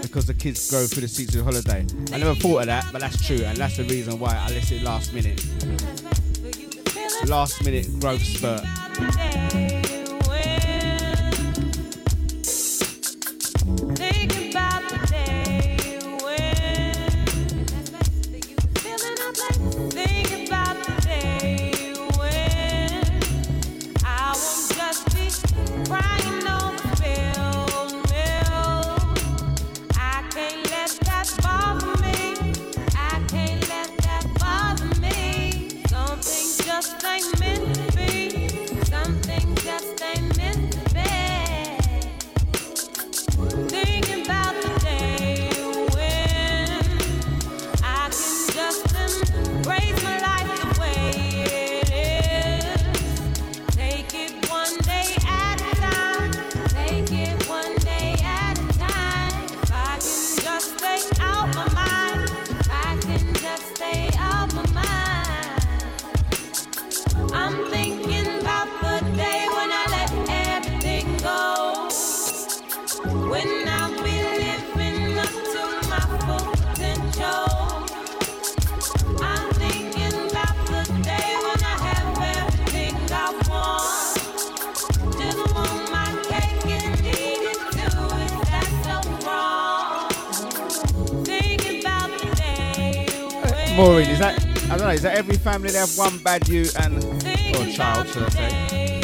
because 0.00 0.24
the 0.24 0.32
kids 0.32 0.70
go 0.70 0.86
through 0.86 1.02
the 1.02 1.08
season 1.08 1.40
of 1.40 1.44
holiday. 1.44 1.84
I 2.14 2.16
never 2.16 2.34
thought 2.34 2.60
of 2.60 2.66
that, 2.66 2.86
but 2.92 3.02
that's 3.02 3.26
true, 3.26 3.44
and 3.44 3.58
that's 3.58 3.76
the 3.76 3.84
reason 3.84 4.18
why 4.18 4.34
I 4.34 4.48
list 4.48 4.72
it 4.72 4.82
last 4.82 5.12
minute. 5.12 5.44
Last 7.26 7.62
minute 7.62 7.86
growth 8.00 8.22
spurt. 8.22 9.81
That 95.00 95.12
I 95.12 95.22
don't 95.22 95.26
know, 95.28 95.34
is 95.34 95.36
that 95.36 95.36
every 95.36 95.36
family 95.36 95.70
they 95.70 95.78
have 95.78 95.96
one 95.96 96.18
bad 96.18 96.48
you 96.48 96.66
and 96.80 97.04
or 97.56 97.66
child, 97.72 98.08
should 98.08 98.24
I 98.24 98.28
say? 98.30 99.00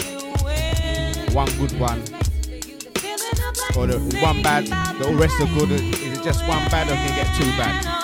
One 1.32 1.48
good 1.58 1.78
one. 1.78 2.00
Or 3.76 3.86
the 3.86 3.98
one 4.22 4.42
bad, 4.42 4.66
the 4.98 5.14
rest 5.14 5.40
are 5.40 5.58
good. 5.58 5.70
Is 5.70 6.18
it 6.18 6.24
just 6.24 6.46
one 6.48 6.68
bad 6.70 6.88
or 6.88 6.94
can 6.94 7.08
you 7.08 7.14
get 7.14 7.34
two 7.36 7.50
bad? 7.56 7.97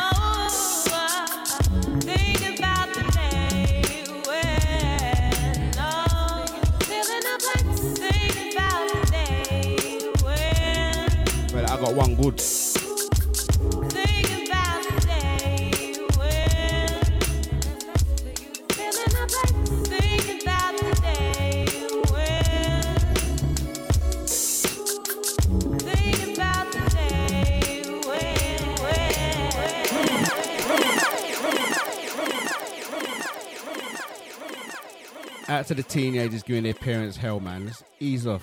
To 35.76 35.82
the 35.82 35.88
teenagers 35.88 36.42
giving 36.42 36.62
their 36.62 36.74
parents 36.74 37.16
hell, 37.16 37.40
man. 37.40 37.66
Let's 37.66 37.82
ease 37.98 38.26
off. 38.26 38.42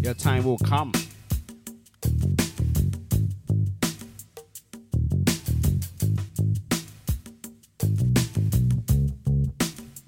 Your 0.00 0.14
time 0.14 0.44
will 0.44 0.58
come. 0.58 0.92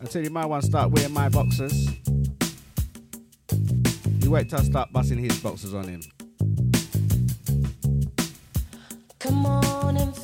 Until 0.01 0.24
you 0.24 0.30
might 0.30 0.47
want 0.47 0.62
to 0.62 0.68
start 0.68 0.91
wearing 0.91 1.12
my 1.12 1.28
boxers. 1.28 1.89
You 4.20 4.30
wait 4.30 4.49
till 4.49 4.59
I 4.59 4.62
start 4.62 4.93
busting 4.93 5.18
his 5.18 5.39
boxers 5.41 5.74
on 5.74 5.89
him. 5.89 6.03
Come 9.18 9.47
on 9.47 9.97
and 9.97 10.14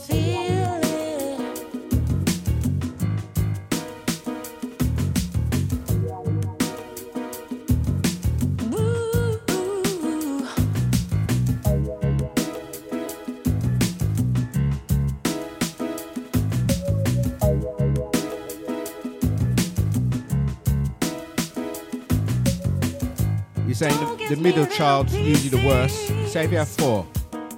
saying 23.79 24.19
the, 24.19 24.35
the 24.35 24.43
middle 24.43 24.67
child's 24.67 25.15
usually 25.15 25.51
the 25.51 25.65
worst. 25.65 26.09
Say 26.33 26.45
if 26.45 26.51
you 26.51 26.59
have 26.59 26.69
four, 26.69 27.07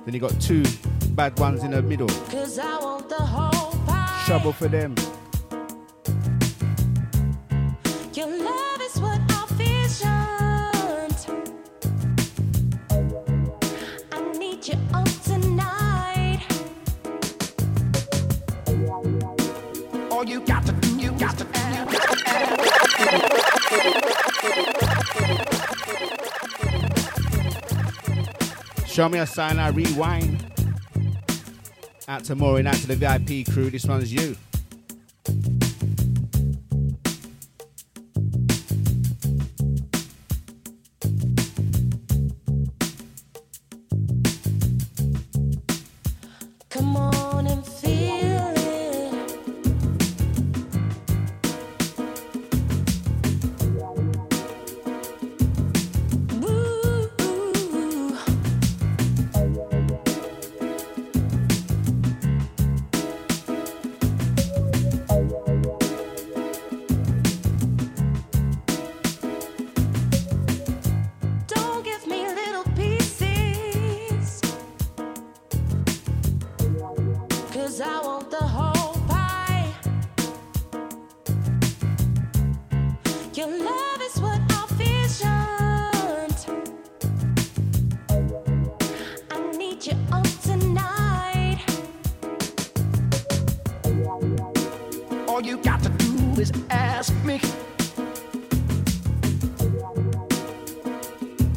then 0.04 0.12
you 0.12 0.20
got 0.20 0.38
two 0.38 0.62
bad 1.12 1.38
ones 1.38 1.64
in 1.64 1.70
the 1.70 1.80
middle. 1.80 2.08
Cause 2.28 2.58
I 2.58 2.78
want 2.78 3.08
the 3.08 3.14
whole. 3.14 3.70
Trouble 4.26 4.52
for 4.52 4.68
them. 4.68 4.94
Show 29.00 29.08
me 29.08 29.18
a 29.18 29.26
sign, 29.26 29.58
I 29.58 29.68
rewind. 29.68 30.44
Out 32.06 32.22
to 32.24 32.34
Maureen, 32.34 32.66
out 32.66 32.74
to 32.74 32.86
the 32.86 32.96
VIP 32.96 33.50
crew. 33.50 33.70
This 33.70 33.86
one's 33.86 34.12
you. 34.12 34.36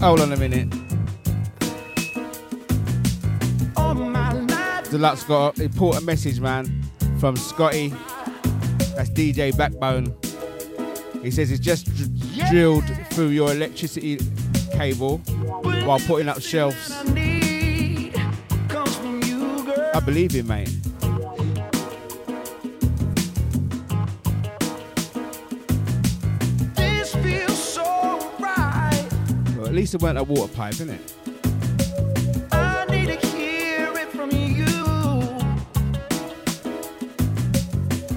Hold 0.03 0.19
on 0.19 0.33
a 0.33 0.35
minute. 0.35 0.69
The 4.91 4.97
got 5.29 5.57
a 5.57 5.63
important 5.63 6.05
message, 6.05 6.41
man, 6.41 6.83
from 7.19 7.37
Scotty. 7.37 7.87
That's 8.97 9.09
DJ 9.11 9.57
Backbone. 9.57 10.13
He 11.21 11.31
says 11.31 11.47
he's 11.47 11.61
just 11.61 11.85
dr- 11.85 12.09
yeah. 12.35 12.51
drilled 12.51 12.83
through 13.11 13.29
your 13.29 13.51
electricity 13.51 14.17
cable 14.73 15.19
while 15.85 15.99
putting 16.01 16.27
up 16.27 16.41
shelves. 16.41 16.91
I 19.93 20.01
believe 20.03 20.33
him, 20.33 20.47
mate. 20.47 20.82
used 29.93 29.99
to 29.99 30.05
work 30.05 30.15
at 30.15 30.27
Water 30.27 30.53
Pipe, 30.53 30.73
innit? 30.75 30.99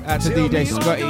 Out 0.06 0.20
to 0.22 0.30
DJ 0.30 0.66
Scotty. 0.66 1.02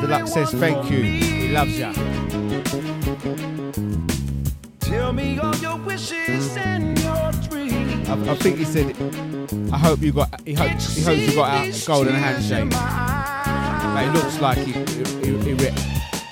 Deluxe 0.00 0.32
says 0.32 0.50
thank 0.52 0.90
you. 0.90 1.02
He 1.02 1.48
loves 1.48 1.78
ya. 1.78 1.92
Tell 4.80 5.12
me 5.12 5.38
all 5.38 5.54
your 5.56 5.76
wishes 5.78 6.56
and 6.56 6.98
your 6.98 7.32
dreams. 7.48 8.08
I, 8.08 8.32
I 8.32 8.34
think 8.36 8.58
he 8.58 8.64
said, 8.64 8.96
I 9.72 9.78
hope 9.78 10.00
you 10.00 10.12
got, 10.12 10.40
he, 10.46 10.54
hope, 10.54 10.70
he 10.70 11.02
hopes 11.02 11.28
you 11.28 11.34
got 11.34 11.66
a 11.66 11.86
golden 11.86 12.14
handshake. 12.14 13.07
It 14.00 14.12
looks 14.12 14.40
like 14.40 14.58
he, 14.58 14.72
he, 14.72 15.36
he 15.38 15.52
ripped. 15.54 15.80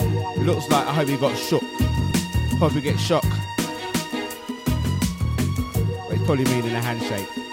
It 0.01 0.43
looks 0.45 0.69
like 0.69 0.87
I 0.87 0.93
hope 0.93 1.09
he 1.09 1.17
got 1.17 1.37
shook. 1.37 1.65
Hope 2.59 2.73
he 2.73 2.81
gets 2.81 3.01
shocked. 3.01 3.27
But 6.07 6.17
it's 6.17 6.25
probably 6.25 6.45
meaning 6.45 6.75
a 6.75 6.81
handshake. 6.81 7.46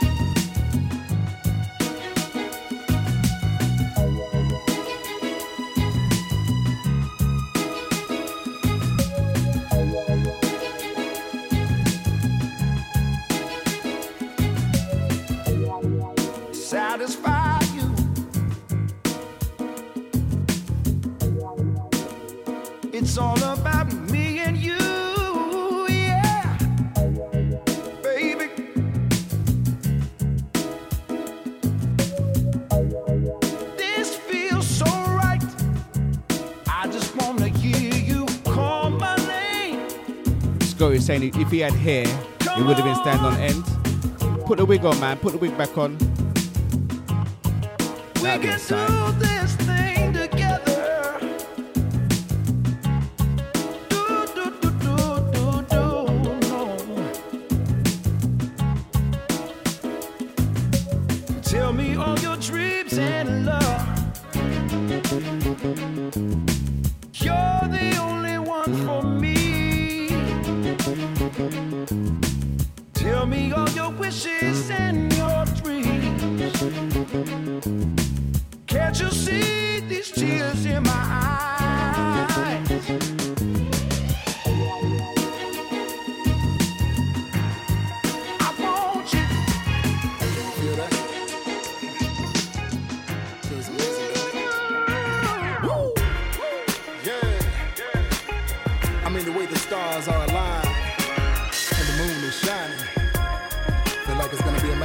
saying 41.04 41.32
if 41.36 41.51
he 41.51 41.60
had 41.60 41.74
hair, 41.74 42.06
it 42.06 42.66
would 42.66 42.78
have 42.78 42.86
been 42.86 42.95
stand 42.95 43.20
on 43.22 43.36
end. 43.36 43.64
Put 44.45 44.58
the 44.58 44.66
wig 44.66 44.86
on, 44.86 44.99
man. 44.99 45.18
Put 45.18 45.34
the 45.34 45.38
wig 45.38 45.58
back 45.58 45.78
on. 45.78 45.97
That'd 48.22 48.41
we 48.41 48.47
can 48.47 49.14
do 49.14 49.20
this. 49.20 49.62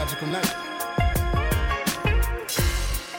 magical 0.08 0.28
night. 0.28 0.54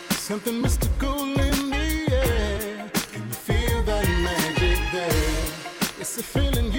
Something 0.10 0.62
mystical 0.62 1.24
in 1.24 1.70
the 1.70 2.08
air. 2.12 2.90
Can 3.12 3.28
you 3.28 3.34
feel 3.34 3.84
that 3.84 4.08
magic 4.24 4.80
there? 4.92 6.00
It's 6.00 6.18
a 6.18 6.24
feeling 6.24 6.72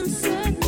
I'm 0.00 0.08
sick. 0.08 0.59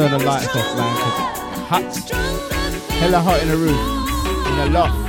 turn 0.00 0.18
the 0.18 0.26
lights 0.26 0.56
off, 0.56 0.76
man. 0.78 0.96
Hot, 1.68 2.10
hella 3.00 3.20
hot 3.20 3.42
in 3.42 3.48
the 3.48 3.56
room, 3.56 3.76
in 4.48 4.72
the 4.72 4.78
loft. 4.78 4.99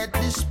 let 0.00 0.12
this 0.14 0.49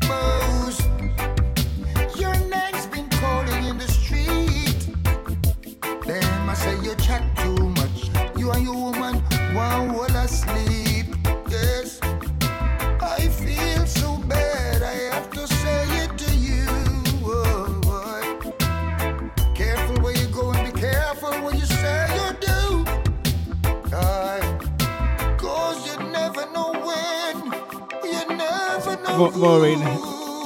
Maureen. 29.40 29.80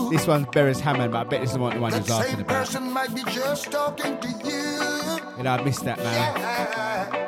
This 0.10 0.28
one's 0.28 0.46
Beres 0.48 0.80
Hammond, 0.80 1.12
but 1.12 1.20
I 1.20 1.24
bet 1.24 1.42
this 1.42 1.50
is 1.52 1.56
the 1.56 1.62
one, 1.62 1.76
the 1.76 1.82
one 1.82 1.92
you're 1.92 2.02
about. 2.02 2.82
Might 2.82 3.14
be 3.16 3.24
just 3.32 3.72
talking 3.72 4.18
to 4.20 4.28
you. 4.28 5.38
You 5.38 5.44
know, 5.44 5.52
I 5.52 5.64
missed 5.64 5.84
that, 5.86 5.98
man. 5.98 6.14
Yeah. 6.38 7.24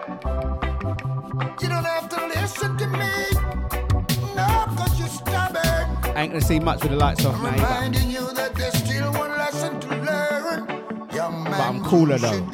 You 1.62 1.70
don't 1.70 1.84
have 1.84 2.10
to 2.10 2.28
listen 2.28 2.78
to 2.78 2.88
me. 2.88 3.10
No, 4.36 4.66
cause 4.78 5.00
you're 5.00 5.08
stubborn. 5.08 5.64
I 6.16 6.22
ain't 6.22 6.34
gonna 6.34 6.42
see 6.42 6.60
much 6.60 6.82
with 6.84 6.92
the 6.92 6.98
lights 6.98 7.26
off, 7.26 7.42
man. 7.42 7.54
Reminding 7.54 8.10
you 8.12 8.32
that 8.34 8.54
there's 8.56 8.76
still 8.76 9.12
one 9.14 9.32
lesson 9.32 9.80
to 9.80 9.88
learn. 9.90 10.68
But 11.12 11.60
I'm 11.60 11.84
cooler, 11.84 12.18
though. 12.18 12.48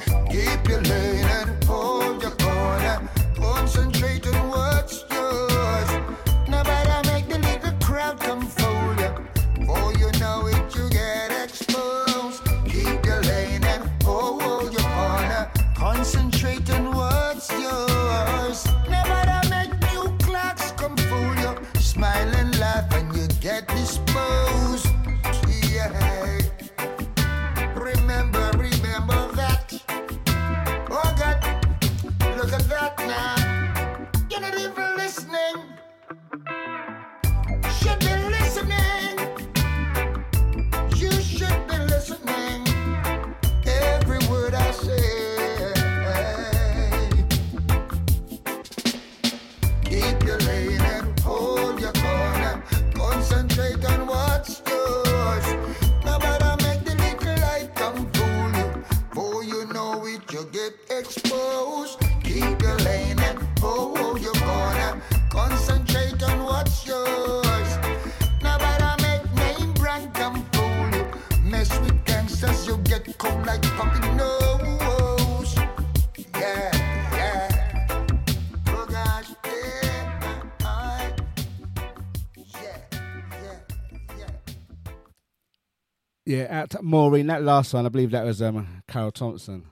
Yeah, 86.31 86.65
to 86.67 86.81
Maureen. 86.81 87.27
That 87.27 87.43
last 87.43 87.73
one, 87.73 87.85
I 87.85 87.89
believe 87.89 88.11
that 88.11 88.23
was 88.23 88.41
um, 88.41 88.83
Carroll 88.87 89.11
Thompson. 89.11 89.65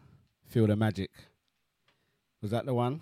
Feel 0.50 0.68
the 0.68 0.76
magic. 0.76 1.10
Was 2.42 2.52
that 2.52 2.66
the 2.66 2.74
one? 2.74 3.00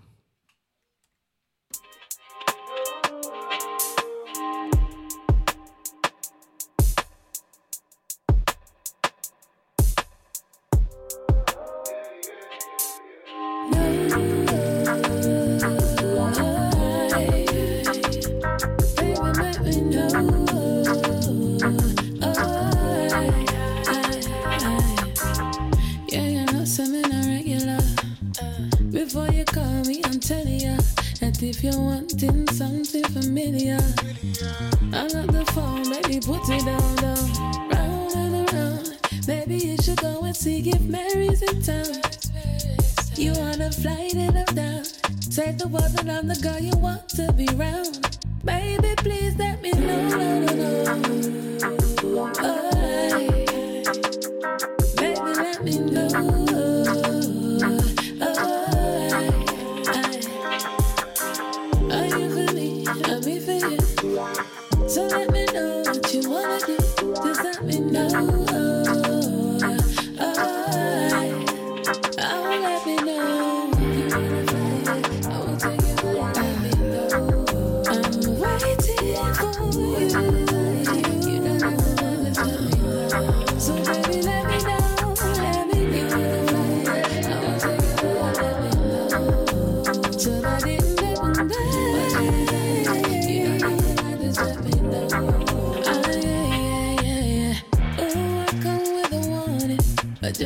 So 63.28 65.06
let 65.06 65.30
me 65.32 65.46
know 65.48 65.84
what 65.86 66.14
you 66.14 66.30
wanna 66.30 66.60
do. 66.66 66.78
Just 67.26 67.44
let 67.44 67.62
me 67.66 67.80
know. 67.80 69.07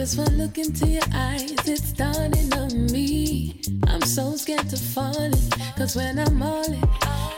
Just 0.02 0.18
one 0.18 0.36
look 0.36 0.58
into 0.58 0.88
your 0.88 1.04
eyes, 1.14 1.52
it's 1.68 1.94
dawning 1.94 2.52
on 2.56 2.88
me. 2.88 3.62
I'm 3.86 4.02
so 4.02 4.36
scared 4.36 4.68
to 4.70 4.76
fall 4.76 5.16
in. 5.22 5.32
Cause 5.78 5.96
when 5.96 6.18
I'm 6.18 6.42
all 6.42 6.66
in, 6.66 6.82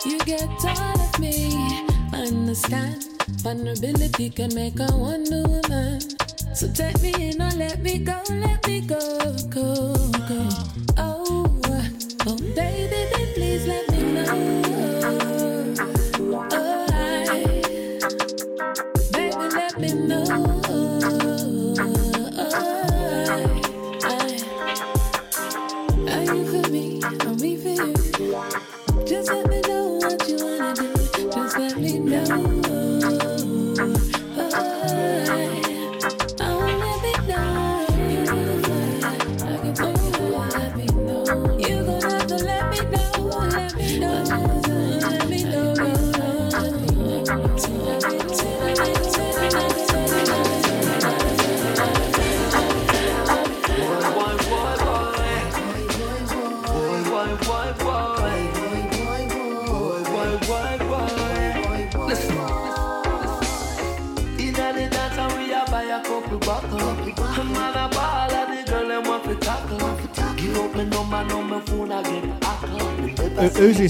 you 0.05 0.18
get 0.20 0.47
all 0.64 1.01
of 1.01 1.20
me. 1.20 1.51
Understand, 2.14 3.03
vulnerability 3.41 4.30
can 4.30 4.55
make 4.55 4.80
a 4.80 4.88
wonder 4.95 5.43
woman. 5.43 5.99
So 6.55 6.72
take 6.72 7.01
me 7.01 7.32
in 7.32 7.41
or 7.41 7.51
let 7.51 7.82
me 7.82 7.97
go, 7.97 8.22
let 8.30 8.66
me 8.66 8.80
go, 8.80 9.36
go, 9.49 9.93
go. 10.30 10.82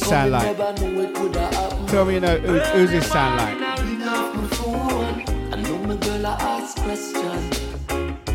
This 0.04 0.10
sound 0.10 0.32
like? 0.32 0.58
Never 0.58 0.82
know 0.82 1.01
it 1.01 1.16
coulda 1.16 1.39
happened. 1.39 1.89
Tell 1.89 2.06
me, 2.06 2.14
you 2.16 2.20
know, 2.20 2.38
who, 2.38 2.60
who's 2.60 2.91
this 2.91 3.08
sound 3.12 3.38
like? 3.38 3.80
I 3.80 3.84
ring 3.84 4.04
off 4.04 4.36
my 4.36 4.47
phone. 4.47 5.54
I 5.54 5.62
know 5.62 5.78
my 5.80 5.95
girl 5.95 6.26
I 6.26 6.34
ask 6.34 6.78
questions. 6.78 7.60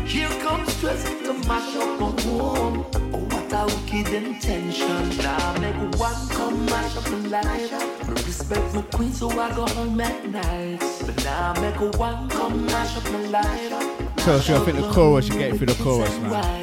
Here 0.05 0.29
comes 0.41 0.73
stress 0.73 1.03
to 1.03 1.33
mash 1.47 1.75
up 1.75 1.99
my 1.99 2.21
home. 2.21 2.85
Oh, 3.13 3.19
what 3.31 3.53
a 3.53 3.65
wicked 3.65 4.13
intention. 4.13 5.17
Now 5.17 5.57
make 5.59 5.99
one 5.99 6.27
come 6.29 6.65
mash 6.65 6.97
up 6.97 7.11
my 7.11 7.41
life. 7.41 8.09
Respect 8.09 8.73
my 8.73 8.81
queen, 8.81 9.13
so 9.13 9.29
I 9.29 9.55
go 9.55 9.67
home 9.67 10.01
at 10.01 10.27
night. 10.27 10.79
But 11.05 11.23
now 11.23 11.53
make 11.61 11.79
one 11.97 12.29
come 12.29 12.65
mash 12.65 12.97
up 12.97 13.11
my 13.11 13.21
life. 13.27 13.69
Tell 14.17 14.41
you, 14.41 14.55
I 14.55 14.59
think 14.65 14.77
the 14.77 14.91
chorus, 14.91 15.27
you 15.29 15.35
get 15.37 15.55
through 15.57 15.67
the 15.67 15.83
chorus, 15.83 16.17
man. 16.19 16.58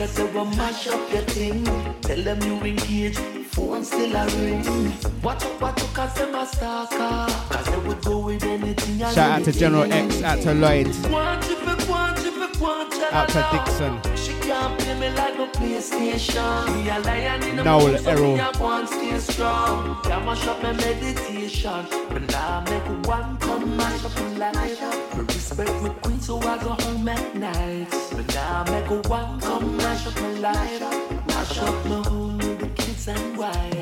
Let 0.00 0.08
them 0.14 0.32
make 0.34 0.40
us 0.40 0.46
say 0.46 0.50
we 0.50 0.56
mash 0.56 0.86
up 0.88 1.12
your 1.12 1.22
thing. 1.22 1.64
Tell 2.00 2.22
them 2.22 2.42
you 2.42 2.54
engage, 2.70 3.18
phone 3.48 3.84
still 3.84 4.16
a 4.16 4.26
ring. 4.26 4.92
Watch 5.22 5.44
out, 5.44 5.60
watch 5.60 5.82
out, 5.82 5.94
cause 5.94 6.14
them 6.14 6.34
a 6.34 6.46
stalker. 6.46 7.32
Cause 7.50 7.66
they 7.66 7.88
would 7.88 8.02
go 8.02 8.18
with 8.18 8.44
anything 8.44 8.98
Shout 8.98 9.18
out 9.18 9.44
to 9.44 9.52
General. 9.52 9.92
X, 9.92 10.22
out 10.22 10.40
to 10.40 10.54
Lloyd, 10.54 10.86
Want 11.10 11.48
you 11.48 11.56
for, 11.56 11.90
want 11.90 12.24
you 12.24 12.30
for, 12.32 12.64
want 12.64 12.94
you 12.94 13.04
out 13.12 13.28
to 13.28 13.48
Dixon. 13.52 14.16
she 14.16 14.32
can't 14.40 14.78
play 14.78 14.98
me 14.98 15.10
like 15.16 15.34
a 15.34 15.46
PlayStation. 15.58 16.74
Me 16.74 16.88
a 16.88 16.98
lion 17.00 17.42
in 17.42 17.56
the 17.56 17.64
Noel 17.64 18.08
Errol. 18.08 18.36
me 18.36 18.40
a 18.40 18.52
want 18.58 18.88
stay 18.88 19.18
strong. 19.18 20.02
Can 20.04 20.24
mash 20.24 20.46
up 20.46 20.62
my 20.62 20.72
meditation, 20.72 21.86
but 22.08 22.22
now 22.30 22.64
I 22.66 22.70
make 22.70 23.06
one 23.06 23.36
come 23.38 23.76
mash 23.76 24.04
up 24.04 24.14
my 24.16 24.50
life. 24.50 25.18
Respect 25.18 25.82
my 25.82 25.90
queen, 25.90 26.20
so 26.20 26.38
I 26.38 26.58
go 26.58 26.70
home 26.70 27.08
at 27.08 27.34
night. 27.34 27.99
Now 28.34 28.64
I 28.66 28.70
make 28.70 29.08
one 29.08 29.40
come 29.40 29.76
mash 29.76 30.06
up 30.06 30.20
my 30.20 30.32
life. 30.38 30.80
Mash 31.28 31.58
up 31.58 31.86
my 31.86 31.98
with 31.98 32.60
the 32.60 32.68
kids 32.82 33.08
and 33.08 33.36
wife. 33.36 33.74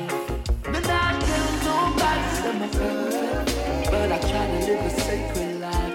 Me 0.67 0.79
not 0.91 1.21
tell 1.27 1.47
nobody 1.67 2.29
say 2.39 2.53
me 2.59 2.67
perfect, 2.77 3.91
but 3.91 4.11
I 4.11 4.19
try 4.19 4.45
to 4.47 4.59
live 4.67 4.85
a 4.85 5.01
sacred 5.01 5.61
life. 5.61 5.93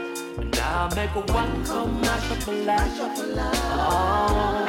Now 0.58 0.88
make 0.96 1.14
a 1.14 1.32
one 1.32 1.64
come 1.64 2.00
mash 2.00 2.30
up 2.30 2.46
my 2.46 2.54
life. 2.70 2.98
Oh. 3.00 4.64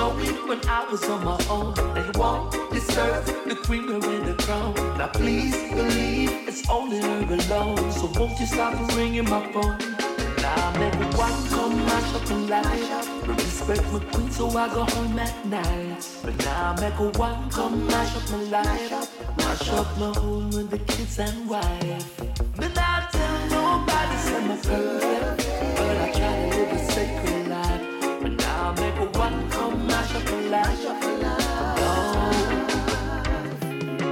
knowing 0.00 0.48
when 0.48 0.60
I 0.66 0.86
was 0.90 1.02
on 1.04 1.24
my 1.24 1.38
own 1.50 1.74
that 1.74 2.06
you 2.06 2.20
won't 2.20 2.72
deserve 2.72 3.26
the 3.26 3.56
queen 3.66 3.88
or 3.90 4.00
the 4.00 4.34
crown. 4.44 4.74
Now 4.98 5.08
please 5.08 5.56
believe 5.72 6.30
it's 6.48 6.68
only 6.68 7.00
her 7.00 7.34
alone. 7.34 7.92
So 7.92 8.10
won't 8.16 8.38
you 8.40 8.46
stop 8.46 8.74
ringing 8.96 9.28
my 9.28 9.42
phone? 9.52 10.09
Now 10.56 10.70
make 10.80 10.94
one 11.16 11.48
come 11.48 11.76
mash 11.86 12.14
up 12.14 12.30
and 12.30 12.50
up. 12.50 13.06
Respect 13.38 13.92
my 13.92 14.00
queen, 14.10 14.30
so 14.32 14.48
I 14.48 14.68
go 14.74 14.82
home 14.84 15.18
at 15.18 15.46
night. 15.46 16.08
But 16.24 16.36
now 16.38 16.74
I 16.76 16.80
make 16.80 16.98
one 17.18 17.50
come 17.50 17.86
mash 17.86 18.16
up 18.16 18.30
light 18.50 18.92
up. 18.92 19.08
Mash 19.38 19.68
up 19.70 19.98
my 19.98 20.12
home 20.18 20.50
with 20.50 20.70
the 20.70 20.78
kids 20.78 21.18
and 21.20 21.48
wife. 21.48 22.20
But 22.56 22.76
I 22.76 23.08
tell 23.12 23.38
nobody, 23.56 24.16
say 24.26 24.40
my 24.48 24.56
girl. 24.68 25.36
But 25.76 25.96
I 26.04 26.10
try 26.18 26.32
to 26.40 26.46
live 26.56 26.72
a 26.72 26.78
sacred 26.92 27.46
life. 27.48 27.82
But 28.22 28.32
now 28.32 28.70
I 28.70 28.80
make 28.80 29.00
one 29.14 29.50
come 29.50 29.86
mash 29.86 30.14
up 30.16 30.28
and 30.34 30.50
light 30.50 30.84
up. 30.92 31.00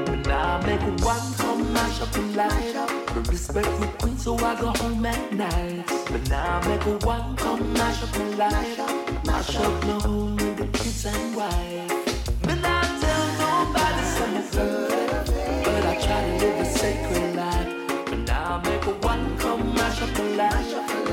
But 0.07 0.21
now 0.27 0.61
make 0.67 0.87
one 1.05 1.27
come 1.35 1.73
mash 1.73 2.01
up 2.01 2.17
light 2.37 2.77
up. 2.77 2.78
Respect 3.27 3.69
my 3.81 3.87
queen, 3.99 4.17
so 4.17 4.37
I 4.37 4.61
go 4.61 4.69
home 4.69 5.05
at 5.05 5.33
night. 5.33 5.85
But 6.11 6.29
now 6.31 6.61
I 6.61 6.69
make 6.69 6.87
a 6.87 6.97
one 7.05 7.37
come 7.37 7.73
mash 7.73 8.03
up 8.03 8.39
light 8.39 8.79
up. 8.79 9.27
Mash 9.27 9.57
up 9.57 9.85
my 9.85 10.01
home 10.01 10.37
with 10.37 10.57
the 10.57 10.67
kids 10.79 11.05
and 11.05 11.37
wife. 11.37 11.91
But 12.43 12.59
I 12.63 12.83
tell 13.03 13.27
nobody, 13.43 14.05
my 14.23 14.43
girl. 14.53 15.25
But 15.65 15.87
I 15.87 15.95
try 16.01 16.21
to 16.25 16.47
live 16.47 16.61
a 16.61 16.65
sacred 16.65 17.37
life. 17.37 18.07
But 18.07 18.19
now 18.19 18.63
I 18.63 18.69
make 18.69 18.87
a 18.87 18.93
one 19.07 19.37
come 19.39 19.75
mash 19.75 20.01
up 20.01 20.19
and 20.19 20.37
light 20.37 21.08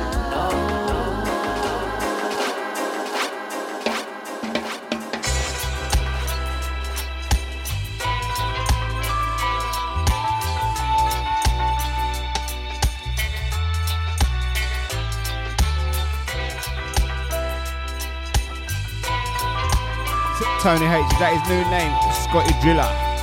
Tony 20.66 20.88
H. 20.88 21.06
Is 21.14 21.20
that 21.20 21.38
his 21.38 21.48
new 21.48 21.62
name? 21.70 21.94
Scotty 22.26 22.52
Driller. 22.60 23.15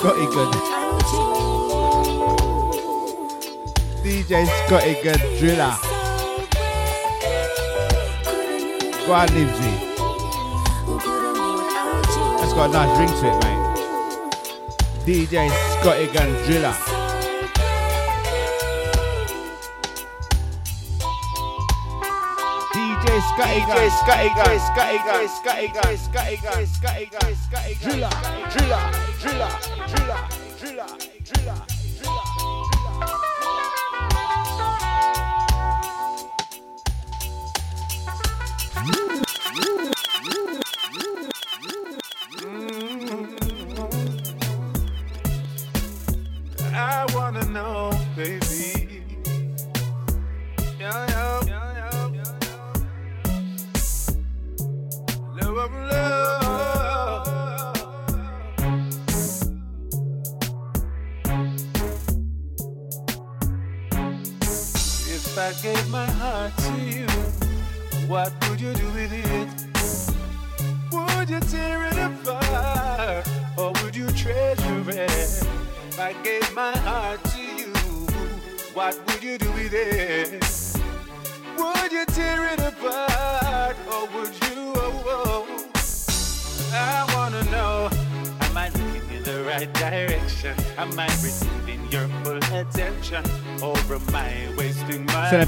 Scotty 0.00 0.24
Good. 0.28 0.48
DJ 4.02 4.46
Scotty 4.64 4.94
Good 5.02 5.20
Driller. 5.38 5.76
Go 9.06 9.12
on, 9.12 9.28
Nibsy. 9.28 9.72
That's 12.38 12.54
got 12.54 12.70
a 12.70 12.72
nice 12.72 12.98
ring 12.98 13.12
to 13.20 13.26
it, 13.28 13.36
mate. 13.44 13.62
DJ 15.04 15.50
Scotty 15.82 16.06
Gun 16.06 16.30
Driller. 16.46 16.89
Scotty. 23.20 23.60
DJ 23.60 23.90
Scotty 24.00 24.28
Gun, 24.34 24.58
Scotty 24.58 24.98
Gun, 24.98 25.28
Scotty 25.28 25.68
Gun, 25.68 25.96
Scotty 25.96 26.36
Gun, 26.36 26.66
Scotty 26.66 27.06
Gun, 27.06 27.36
Scotty. 27.36 27.74
Driller, 27.74 28.10
driller, 28.50 28.84
driller, 29.20 29.50
driller, 29.88 29.88
driller, 29.88 30.39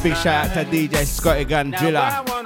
big 0.03 0.17
shout 0.17 0.49
out 0.49 0.55
to 0.55 0.65
DJ 0.65 1.05
Scotty 1.07 1.45
Gun 1.45 1.71
Driller. 1.71 2.42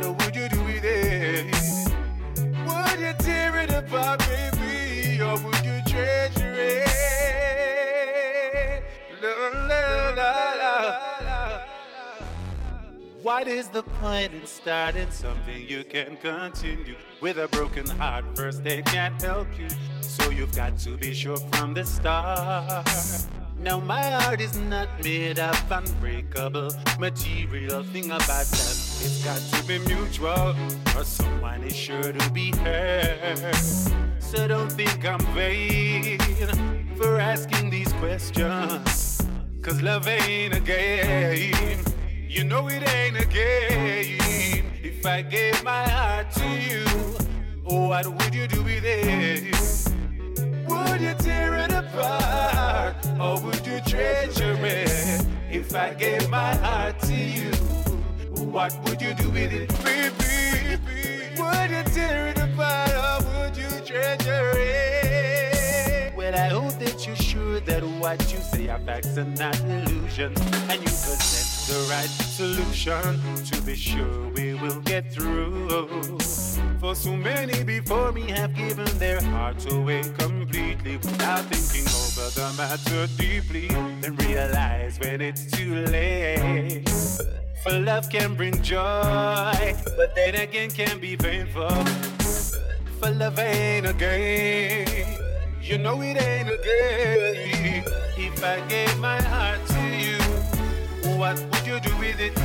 What 0.00 0.24
would 0.24 0.34
you 0.34 0.48
do 0.48 0.64
with 0.64 0.84
it? 0.84 1.44
Would 2.66 2.98
you 2.98 3.12
tear 3.18 3.56
it 3.58 3.70
apart, 3.70 4.20
baby? 4.20 5.20
Or 5.20 5.36
would 5.36 5.64
you 5.64 5.80
treasure 5.86 6.54
it? 6.56 6.88
La, 9.22 9.28
la, 9.68 10.14
la, 10.16 10.54
la. 11.20 11.60
What 13.22 13.46
is 13.46 13.68
the 13.68 13.82
point 13.82 14.32
in 14.32 14.46
starting 14.46 15.10
something 15.10 15.68
you 15.68 15.84
can 15.84 16.16
continue 16.16 16.96
with 17.20 17.36
a 17.38 17.48
broken 17.48 17.86
heart? 17.86 18.24
First, 18.34 18.64
they 18.64 18.80
can't 18.82 19.20
help 19.20 19.46
you, 19.58 19.68
so 20.00 20.30
you've 20.30 20.56
got 20.56 20.78
to 20.78 20.96
be 20.96 21.12
sure 21.12 21.36
from 21.36 21.74
the 21.74 21.84
start. 21.84 22.88
Now, 23.62 23.78
my 23.78 24.02
heart 24.02 24.40
is 24.40 24.58
not 24.58 24.88
made 25.04 25.38
of 25.38 25.70
unbreakable 25.70 26.70
material. 26.98 27.84
Thing 27.84 28.06
about 28.06 28.26
that, 28.26 28.76
it's 29.00 29.24
got 29.24 29.38
to 29.38 29.66
be 29.68 29.78
mutual, 29.78 30.56
or 30.96 31.04
someone 31.04 31.62
is 31.62 31.76
sure 31.76 32.12
to 32.12 32.30
be 32.32 32.50
hurt. 32.56 33.54
So 34.18 34.48
don't 34.48 34.72
think 34.72 35.06
I'm 35.06 35.20
vain 35.32 36.18
for 36.96 37.20
asking 37.20 37.70
these 37.70 37.92
questions. 37.94 39.22
Cause 39.62 39.80
love 39.80 40.08
ain't 40.08 40.56
a 40.56 40.60
game. 40.60 41.84
You 42.28 42.42
know 42.42 42.66
it 42.66 42.82
ain't 42.88 43.16
a 43.16 43.26
game. 43.26 44.66
If 44.82 45.06
I 45.06 45.22
gave 45.22 45.62
my 45.62 45.88
heart 45.88 46.32
to 46.32 46.48
you, 46.48 46.84
oh, 47.64 47.90
what 47.90 48.08
would 48.08 48.34
you 48.34 48.48
do 48.48 48.64
with 48.64 48.82
it? 48.84 50.01
Would 50.68 51.00
you 51.00 51.14
tear 51.14 51.54
it 51.56 51.72
apart? 51.72 52.96
Or 53.20 53.40
would 53.40 53.66
you 53.66 53.80
treasure 53.80 54.56
it? 54.64 55.26
If 55.50 55.74
I 55.74 55.94
gave 55.94 56.28
my 56.28 56.54
heart 56.56 56.98
to 57.00 57.14
you, 57.14 57.50
what 58.54 58.72
would 58.84 59.00
you 59.00 59.14
do 59.14 59.28
with 59.30 59.52
it? 59.52 59.68
Baby, 59.84 60.82
would 61.40 61.70
you 61.70 61.82
tear 61.94 62.28
it 62.28 62.38
apart? 62.38 62.92
Or 62.92 63.18
would 63.28 63.56
you 63.56 63.70
treasure 63.84 64.52
it? 64.54 65.31
Well, 66.22 66.36
I 66.36 66.50
hope 66.50 66.78
that 66.78 67.04
you're 67.04 67.16
sure 67.16 67.58
that 67.58 67.82
what 67.82 68.20
you 68.32 68.38
say 68.38 68.68
are 68.68 68.78
facts 68.78 69.16
and 69.16 69.36
not 69.36 69.58
illusions. 69.62 70.40
And 70.70 70.78
you 70.78 70.86
possess 70.86 71.66
the 71.66 71.92
right 71.92 72.08
solution 72.08 73.44
to 73.44 73.62
be 73.62 73.74
sure 73.74 74.28
we 74.28 74.54
will 74.54 74.78
get 74.82 75.12
through. 75.12 75.90
For 76.78 76.94
so 76.94 77.16
many 77.16 77.64
before 77.64 78.12
me 78.12 78.30
have 78.30 78.54
given 78.54 78.86
their 78.98 79.20
hearts 79.20 79.66
away 79.66 80.04
completely 80.16 80.98
without 80.98 81.44
thinking 81.46 81.90
over 81.90 82.30
the 82.38 82.54
matter 82.56 83.08
deeply. 83.16 83.66
Then 84.00 84.14
realize 84.14 85.00
when 85.00 85.20
it's 85.20 85.50
too 85.50 85.84
late. 85.86 86.88
For 87.64 87.72
love 87.72 88.08
can 88.10 88.36
bring 88.36 88.62
joy, 88.62 89.74
but 89.96 90.14
then 90.14 90.36
again 90.36 90.70
can 90.70 91.00
be 91.00 91.16
painful. 91.16 91.68
For 93.00 93.10
love 93.10 93.40
ain't 93.40 93.88
a 93.88 93.92
game. 93.92 95.31
You 95.62 95.78
know 95.78 96.02
it 96.02 96.20
ain't 96.20 96.48
a 96.48 96.58
game. 96.58 97.84
If 98.18 98.42
I 98.42 98.60
gave 98.68 98.98
my 98.98 99.22
heart 99.22 99.64
to 99.68 99.80
you, 99.96 100.18
what 101.16 101.38
would 101.38 101.66
you 101.66 101.78
do 101.78 101.96
with 101.98 102.18
it? 102.18 102.36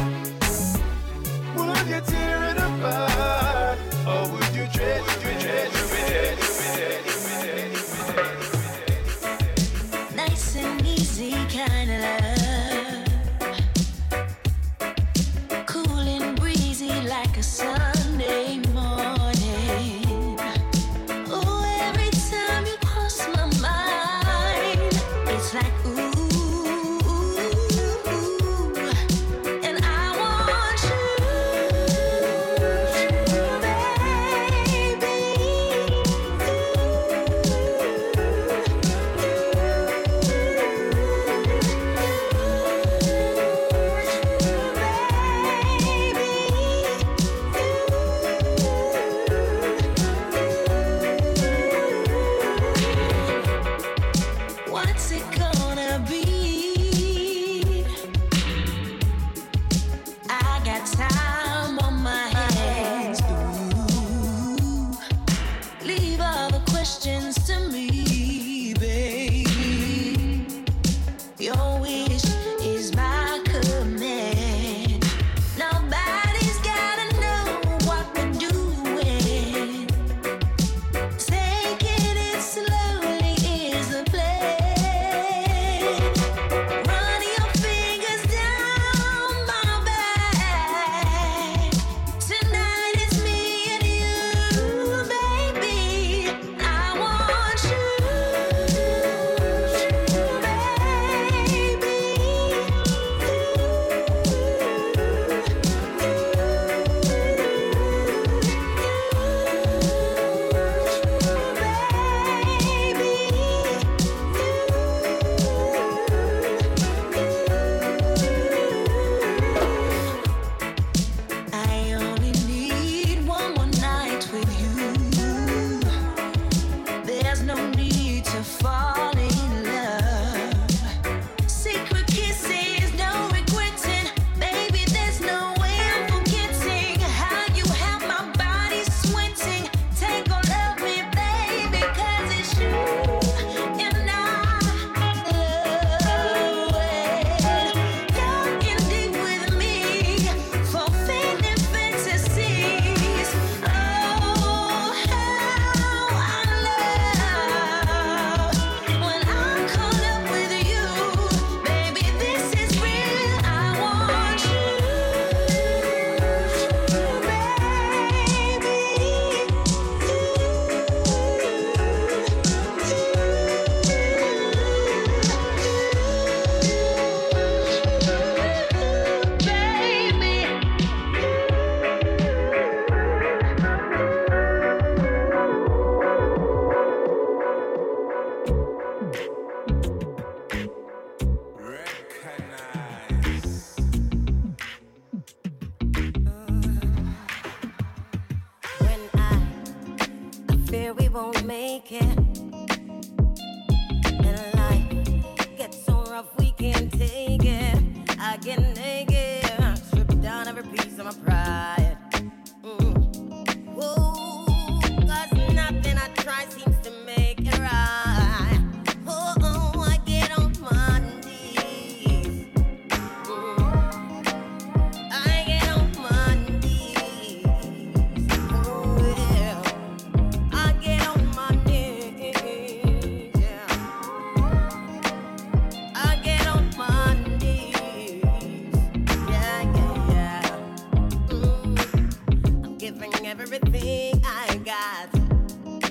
Would 1.58 1.88
you 1.88 2.02
tear 2.02 2.52
it 2.52 2.58
apart? 2.58 3.80
Or 4.06 4.32
would 4.32 4.56
you 4.56 4.68
treasure 4.68 5.30
it? 5.30 5.78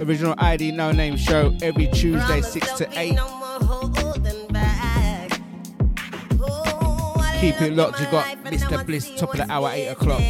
Original 0.07 0.37
ID 0.39 0.71
No 0.71 0.93
Name 0.93 1.17
Show 1.17 1.53
every 1.63 1.89
Tuesday, 1.89 2.41
6 2.41 2.73
to 2.75 2.89
8. 2.97 3.19
Keep 7.41 7.61
it 7.61 7.73
locked. 7.73 7.99
You 7.99 8.07
got 8.07 8.39
Mr. 8.45 8.87
Bliss, 8.87 9.11
top 9.19 9.35
of 9.35 9.39
the 9.39 9.51
hour, 9.51 9.69
8 9.73 9.89
o'clock. 9.89 10.21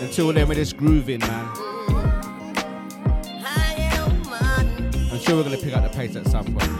Until 0.00 0.32
then, 0.32 0.48
we're 0.48 0.54
just 0.56 0.76
grooving, 0.76 1.20
man. 1.20 1.48
I'm 5.12 5.20
sure 5.20 5.36
we're 5.36 5.44
going 5.44 5.56
to 5.56 5.64
pick 5.64 5.76
up 5.76 5.84
the 5.84 5.90
pace 5.94 6.16
at 6.16 6.26
some 6.26 6.46
point. 6.46 6.70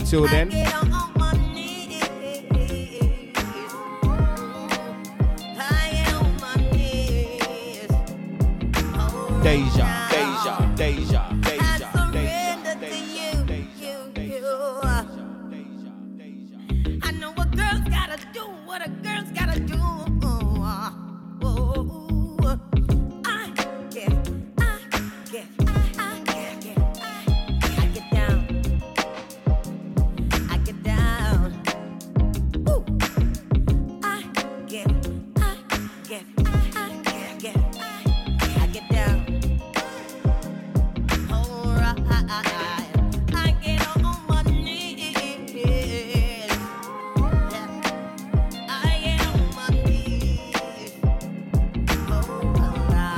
Until 0.00 0.26
then. 0.26 0.50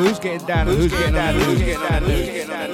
Who's 0.02 0.18
getting 0.18 0.44
down? 0.48 0.66
Who's? 0.66 0.78
Who's 0.78 0.90
getting 0.90 1.14
down? 1.14 1.34
Who's 1.36 1.60
getting 1.60 1.80
down? 1.80 2.02
Who's 2.02 2.26
getting 2.26 2.48
down? 2.48 2.70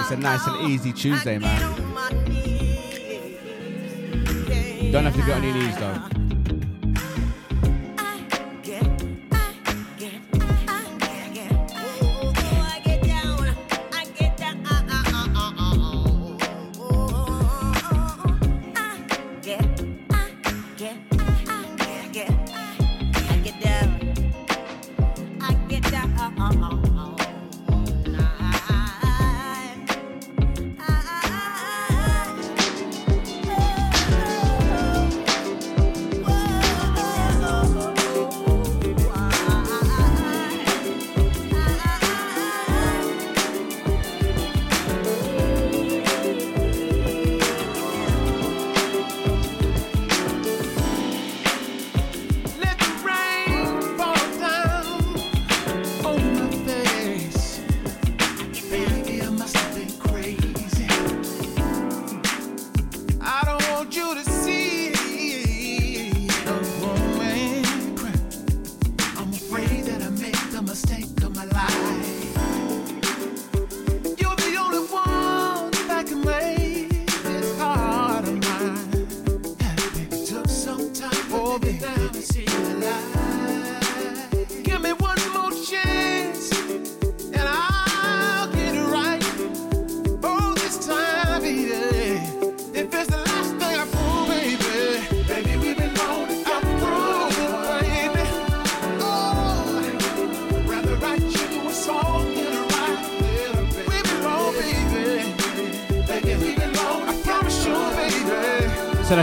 It's 0.00 0.10
a 0.10 0.16
nice 0.16 0.46
and 0.48 0.68
easy 0.68 0.92
Tuesday, 0.92 1.38
man. 1.38 1.60
Don't 4.90 5.04
have 5.04 5.14
to 5.14 5.22
get 5.22 5.36
on 5.36 5.44
your 5.44 5.54
knees 5.54 5.76
though. 5.76 6.11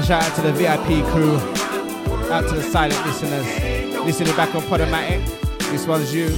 Shout 0.10 0.24
out 0.24 0.36
to 0.38 0.42
the 0.42 0.54
VIP 0.54 1.06
crew, 1.12 1.36
out 2.32 2.50
to 2.50 2.56
the 2.56 2.64
silent 2.64 3.06
listeners, 3.06 3.46
listening 4.04 4.36
back 4.36 4.56
on 4.56 4.64
Podomatic. 4.64 5.24
This 5.70 5.86
one's 5.86 6.12
you. 6.12 6.30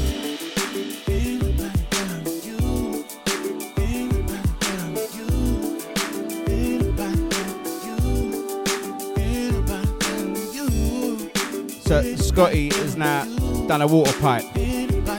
So 11.85 12.15
Scotty 12.18 12.73
has 12.73 12.98
now 12.98 13.23
done 13.68 13.81
a 13.81 13.88
water 13.88 14.11
pipe. 14.19 14.43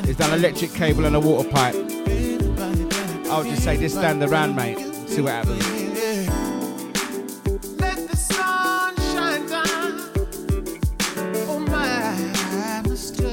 He's 0.05 0.19
done 0.19 0.35
electric 0.35 0.75
cable 0.75 1.07
and 1.07 1.17
a 1.17 1.21
water 1.21 1.49
pipe. 1.49 1.75
I'll 3.31 3.45
just 3.45 3.65
say 3.65 3.79
just 3.79 3.95
stand 3.95 4.23
around, 4.23 4.55
mate. 4.55 4.77
See 5.09 5.23
what 5.23 5.33
happens. 5.33 5.82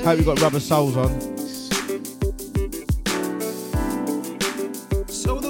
Hope 0.09 0.17
you 0.17 0.25
got 0.25 0.41
rubber 0.41 0.59
soles 0.59 0.97
on. 0.97 1.21
So 5.07 5.39
the 5.39 5.49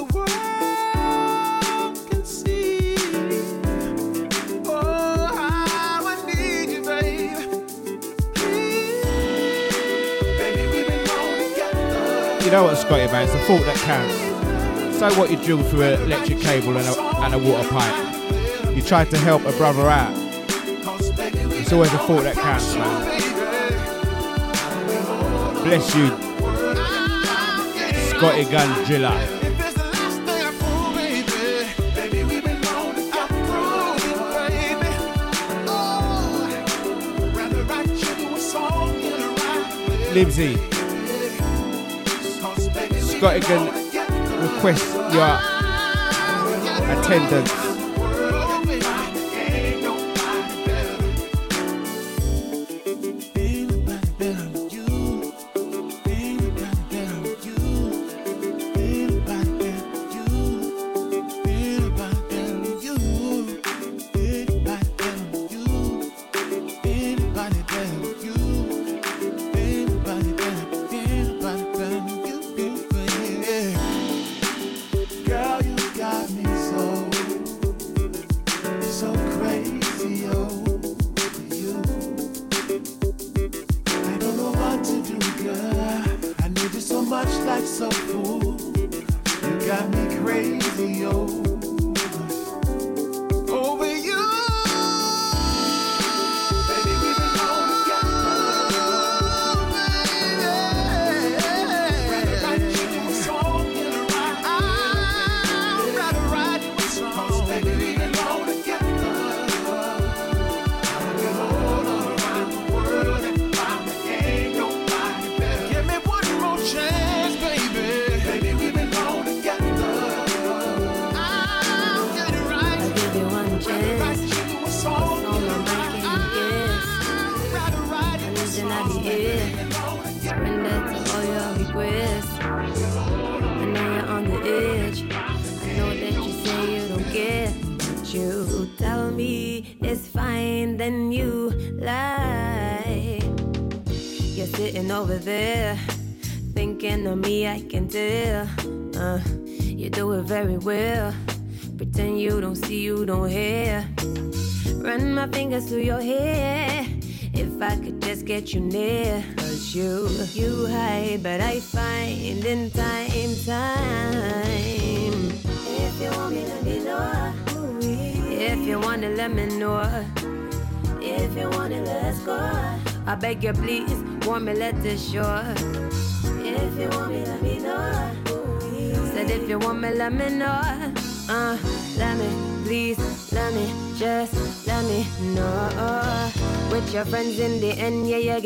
you, 12.44 12.50
know 12.50 12.64
what, 12.64 12.76
Scotty, 12.76 13.06
man? 13.06 13.22
It's 13.22 13.32
the 13.32 13.38
thought 13.46 13.64
that 13.64 13.76
counts. 13.76 14.98
So 14.98 15.08
what 15.18 15.30
you 15.30 15.38
do 15.38 15.62
through 15.62 15.84
an 15.84 16.02
electric 16.02 16.38
cable 16.40 16.76
and 16.76 16.86
a, 16.86 17.00
and 17.22 17.32
a 17.32 17.38
water 17.38 17.66
pipe. 17.70 18.76
You 18.76 18.82
tried 18.82 19.08
to 19.08 19.16
help 19.16 19.46
a 19.46 19.52
brother 19.52 19.88
out. 19.88 20.12
It's 21.56 21.72
always 21.72 21.94
a 21.94 21.98
thought 22.00 22.24
that 22.24 22.34
counts, 22.36 22.74
man. 22.74 23.29
Bless 25.62 25.94
you, 25.94 26.08
Scotty 28.08 28.44
Gun 28.44 28.84
Libsy. 40.12 40.56
Scotty 43.00 43.40
can 43.40 43.66
request 44.42 44.94
your 45.12 45.38
attendance. 46.98 47.69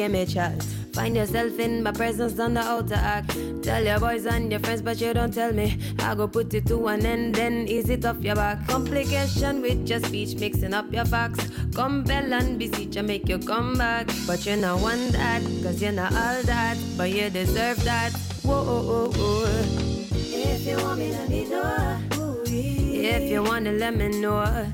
Find 0.05 1.17
yourself 1.17 1.59
in 1.59 1.83
my 1.83 1.91
presence 1.91 2.39
on 2.39 2.55
the 2.55 2.61
outer 2.61 2.95
act. 2.95 3.37
Tell 3.63 3.83
your 3.83 3.99
boys 3.99 4.27
and 4.27 4.51
your 4.51 4.61
friends, 4.61 4.83
but 4.83 5.01
you 5.01 5.15
don't 5.15 5.33
tell 5.33 5.53
me. 5.53 5.79
I 5.99 6.15
go 6.15 6.29
put 6.29 6.53
it 6.53 6.67
to 6.67 6.87
an 6.89 7.07
end, 7.07 7.37
then 7.37 7.67
ease 7.67 7.89
it 7.89 8.05
off 8.05 8.23
your 8.23 8.37
back. 8.37 8.67
Complication 8.69 9.63
with 9.63 9.89
your 9.89 10.01
speech, 10.01 10.39
mixing 10.39 10.75
up 10.75 10.93
your 10.93 11.07
facts. 11.07 11.49
Compel 11.75 12.35
and 12.35 12.59
beseech 12.59 12.97
and 12.97 13.09
make 13.09 13.29
you 13.29 13.39
come 13.39 13.79
back. 13.79 14.07
But 14.27 14.45
you're 14.45 14.59
not 14.59 14.81
one 14.81 15.09
that, 15.13 15.43
cause 15.63 15.81
you're 15.81 15.93
not 15.93 16.13
all 16.13 16.43
that. 16.43 16.77
But 16.99 17.11
you 17.11 17.31
deserve 17.31 17.83
that. 17.85 18.13
Whoa, 18.43 18.55
oh, 18.55 18.91
oh, 18.91 19.13
oh. 19.17 19.65
If 20.13 20.67
you 20.67 20.77
want 20.77 20.99
me, 20.99 21.11
let 21.13 21.29
me 21.31 21.49
know. 21.49 21.99
If 22.47 23.31
you 23.31 23.43
wanna 23.43 23.73
let 23.73 23.97
me 23.97 24.09
know. 24.21 24.67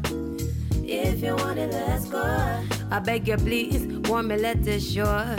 If 0.82 1.22
you 1.22 1.36
want 1.36 1.58
it, 1.60 1.70
let's 1.70 2.06
go. 2.06 2.20
I 2.92 2.98
beg 2.98 3.28
you, 3.28 3.36
please, 3.36 3.86
want 4.10 4.26
me, 4.26 4.36
let 4.36 4.64
this 4.64 4.92
show. 4.92 5.36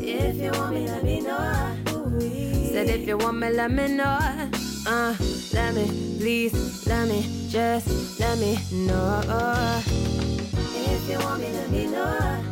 If 0.00 0.36
you 0.36 0.50
want 0.52 0.74
me, 0.74 0.86
let 0.86 1.04
me 1.04 1.20
know. 1.20 1.76
Said 2.72 2.88
if 2.88 3.06
you 3.06 3.18
want 3.18 3.36
me, 3.36 3.50
let 3.50 3.70
me 3.70 3.86
know. 3.86 4.18
Uh, 4.86 5.14
let 5.52 5.74
me, 5.74 6.16
please, 6.18 6.86
let 6.86 7.06
me, 7.06 7.46
just 7.50 8.18
let 8.18 8.38
me 8.38 8.58
know. 8.72 9.20
If 10.74 11.10
you 11.10 11.18
want 11.18 11.42
me, 11.42 11.52
let 11.52 11.70
me 11.70 11.86
know. 11.86 12.44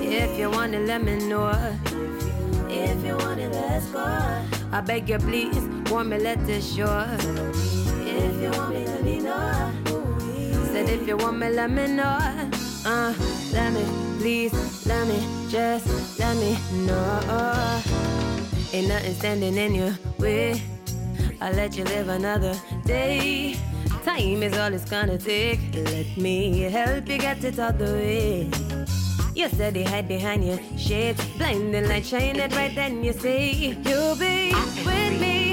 If 0.00 0.36
you 0.36 0.50
want 0.50 0.74
it, 0.74 0.86
let 0.86 1.04
me 1.04 1.18
know. 1.28 1.50
If 2.68 3.04
you 3.04 3.16
want 3.16 3.38
it, 3.38 3.52
let's 3.52 3.86
go. 3.86 4.00
I 4.72 4.80
beg 4.84 5.08
you, 5.08 5.18
please, 5.18 5.56
want 5.88 6.08
me, 6.08 6.18
let 6.18 6.44
this 6.46 6.74
show. 6.74 7.06
If 8.04 8.42
you 8.42 8.50
want 8.50 8.74
me, 8.74 8.84
let 8.86 9.04
me 9.04 9.18
know. 9.20 9.72
Said 10.72 10.88
if 10.88 11.06
you 11.06 11.16
want 11.16 11.38
me, 11.38 11.48
let 11.48 11.70
me 11.70 11.86
know. 11.86 12.18
Uh, 12.84 13.14
let 13.52 13.72
me, 13.72 14.07
please, 14.18 14.52
let 14.86 15.06
me, 15.06 15.18
just 15.48 16.18
let 16.18 16.36
me 16.36 16.58
know. 16.86 17.82
Ain't 18.72 18.88
nothing 18.88 19.14
standing 19.14 19.56
in 19.56 19.74
your 19.74 19.98
way. 20.18 20.60
I'll 21.40 21.54
let 21.54 21.76
you 21.76 21.84
live 21.84 22.08
another 22.08 22.54
day. 22.84 23.56
Time 24.04 24.42
is 24.42 24.56
all 24.58 24.74
it's 24.74 24.90
gonna 24.90 25.18
take. 25.18 25.60
Let 25.72 26.16
me 26.16 26.62
help 26.62 27.08
you 27.08 27.18
get 27.18 27.44
it 27.44 27.58
out 27.58 27.78
the 27.78 27.84
way. 27.84 28.50
You 29.34 29.48
said 29.50 29.74
they 29.74 29.84
hide 29.84 30.08
behind 30.08 30.44
your 30.44 30.58
shades, 30.76 31.24
blinding 31.36 31.88
light 31.88 32.04
shining 32.04 32.50
right 32.50 32.74
then 32.74 33.04
you 33.04 33.12
say 33.12 33.52
you'll 33.86 34.16
be 34.16 34.52
with 34.84 35.20
me, 35.20 35.47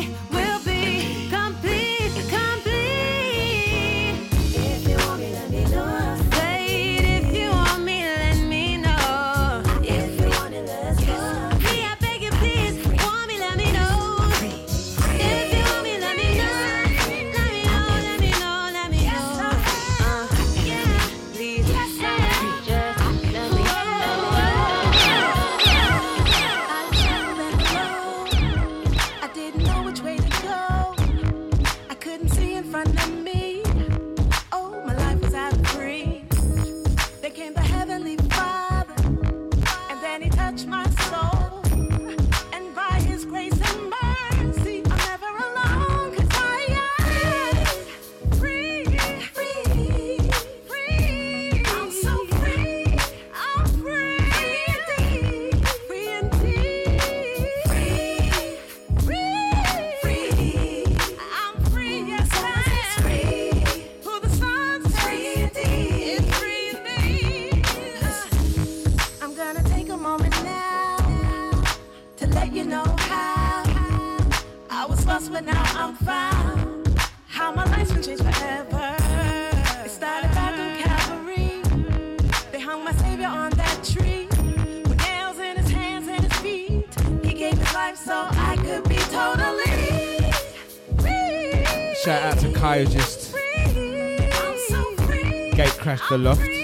the 96.10 96.18
loft. 96.18 96.55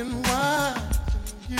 And 0.00 0.14
why 0.28 0.82
you. 1.50 1.58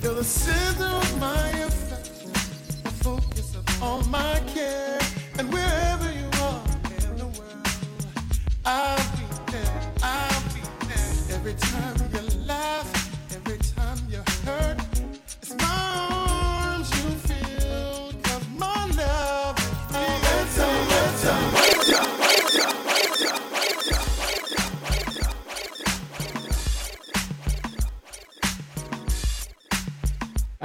You're 0.00 0.14
the 0.14 0.22
center 0.22 0.84
of 0.84 1.18
my 1.18 1.48
affection. 1.66 2.30
The 2.84 2.90
focus 3.02 3.56
of 3.56 3.82
all 3.82 4.04
my 4.04 4.40
care. 4.54 5.00
And 5.40 5.52
wherever 5.52 6.08
you 6.12 6.28
are 6.40 6.62
in 7.10 7.16
the 7.18 7.26
world 7.36 7.66
I'll 8.64 8.96
be 9.16 9.26
there, 9.50 9.92
I'll 10.04 10.42
be 10.54 10.62
there. 10.86 11.36
Every 11.36 11.54
time 11.54 12.07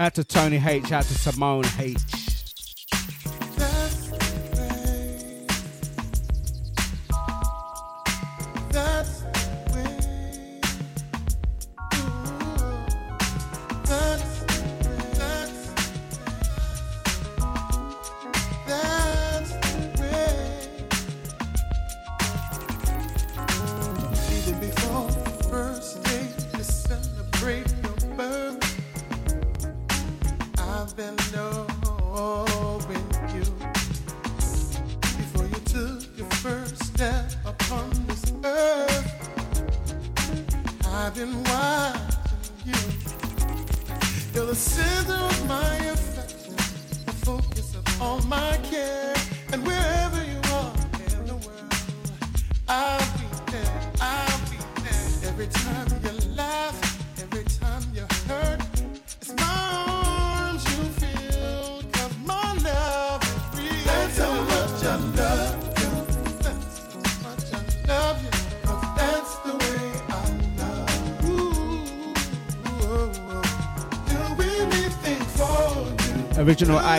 Out 0.04 0.16
to 0.16 0.24
Tony 0.26 0.58
H, 0.58 0.92
out 0.92 1.06
to 1.06 1.14
Simone 1.14 1.64
H. 1.80 2.13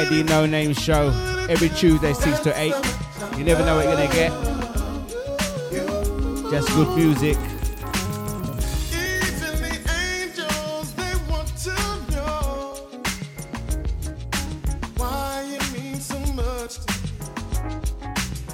ID 0.05 0.23
No 0.25 0.45
Name 0.45 0.75
Show 0.75 1.09
every 1.49 1.71
Tuesday, 1.71 2.13
6 2.13 2.41
to 2.41 2.61
8. 2.61 2.75
You 3.39 3.45
never 3.45 3.65
know 3.65 3.77
what 3.77 3.87
you're 3.87 3.97
going 3.97 4.09
to 4.09 4.15
get. 4.15 4.33
Just 6.51 6.69
good 6.75 6.95
music. 6.95 7.39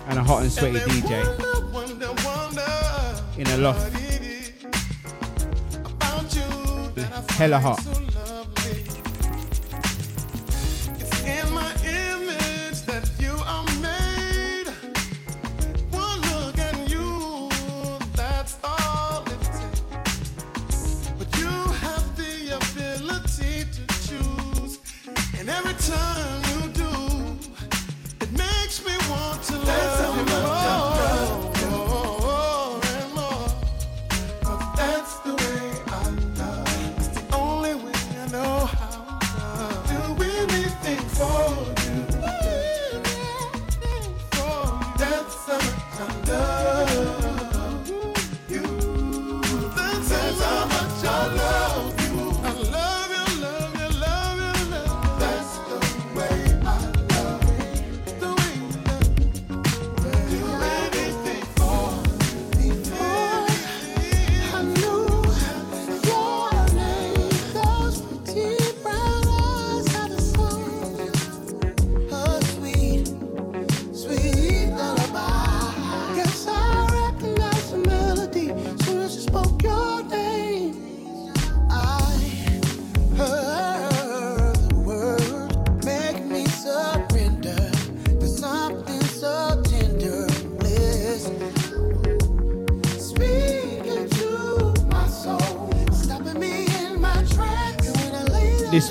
And 0.09 0.19
a 0.19 0.23
hot 0.23 0.43
and 0.43 0.53
sweaty 0.53 0.79
DJ 0.79 1.25
in 3.39 3.47
a 3.49 3.57
loft. 3.57 3.93
Hella 7.33 7.59
hot. 7.59 7.90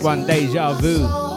one, 0.02 0.26
Deja 0.26 0.74
Vu. 0.74 1.29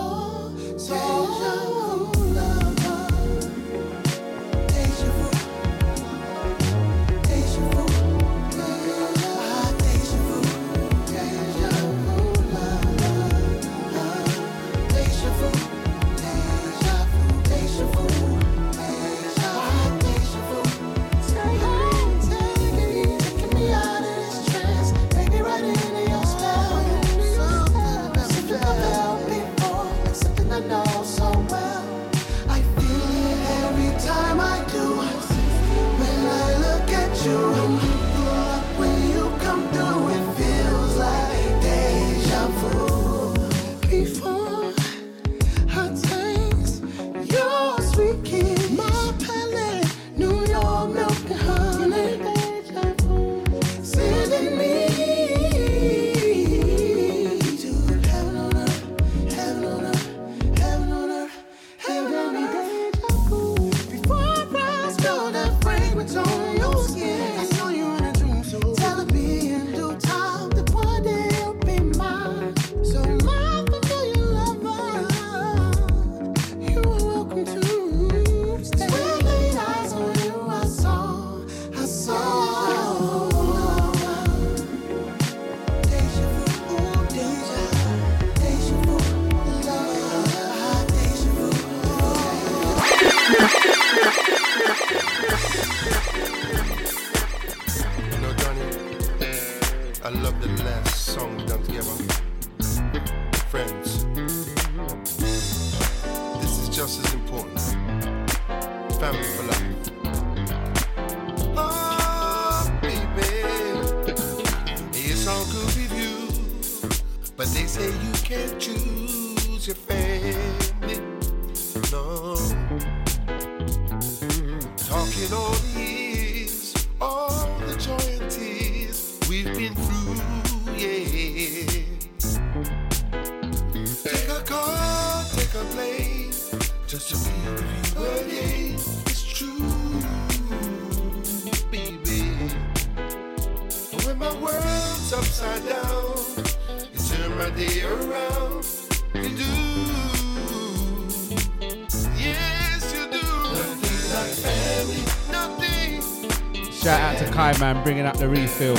bringing 157.83 158.07
up 158.07 158.17
the 158.17 158.29
refill. 158.29 158.77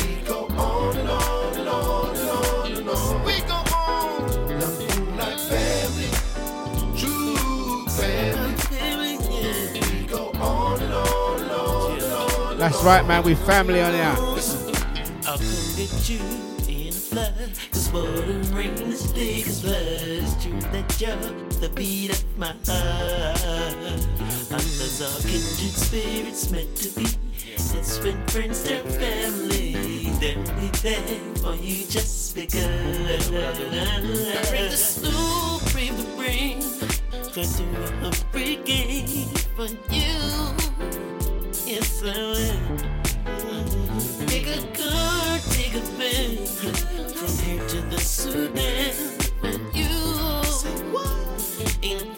That's 12.58 12.82
right, 12.82 13.06
man. 13.06 13.24
We 13.24 13.36
family 13.36 13.82
on 13.82 13.94
here. 13.94 14.04
I'll 15.26 15.38
come 15.38 15.76
get 15.76 16.10
you 16.10 16.20
in 16.70 16.88
a 16.88 16.92
flood. 16.92 17.34
Cause 17.72 17.92
water 17.92 18.56
rain 18.56 18.72
is 18.84 19.12
thick 19.12 19.48
as 19.48 19.62
blood. 19.62 19.76
It's 19.76 20.42
true 20.42 20.60
that 20.72 21.02
you're 21.02 21.16
the 21.60 21.70
beat 21.76 22.12
of 22.12 22.38
my 22.38 22.48
heart. 22.48 23.44
I'm 24.50 24.64
the 24.80 25.10
all 25.12 25.22
kindred 25.22 25.74
spirits 25.74 26.52
meant 26.52 26.76
to 26.78 26.90
be 27.00 27.33
it's 27.76 27.98
friends 27.98 28.32
Princeton 28.32 28.86
family. 29.00 29.74
Then 30.20 30.40
we 30.60 30.68
there 30.82 31.20
for 31.42 31.56
you 31.56 31.86
just 31.88 32.36
because. 32.36 33.32
I 33.32 33.52
bring 34.50 34.70
the 34.70 34.78
snoop, 34.78 35.62
bring 35.72 35.96
the 35.96 36.06
ring. 36.18 36.62
you're 37.60 38.08
a 38.08 38.12
pregame 38.32 39.28
for 39.56 39.68
you. 39.94 40.16
Yes, 41.66 42.04
I 42.04 42.06
will. 42.34 42.94
Take 44.28 44.48
a 44.48 44.62
car, 44.78 45.40
take 45.50 45.76
a 45.76 45.84
van. 45.98 46.46
From 46.46 47.34
here 47.46 47.68
to 47.68 47.82
the 47.90 48.00
Sudan 48.00 48.94
for 49.42 49.54
you. 49.78 49.94
Ain't 51.82 52.16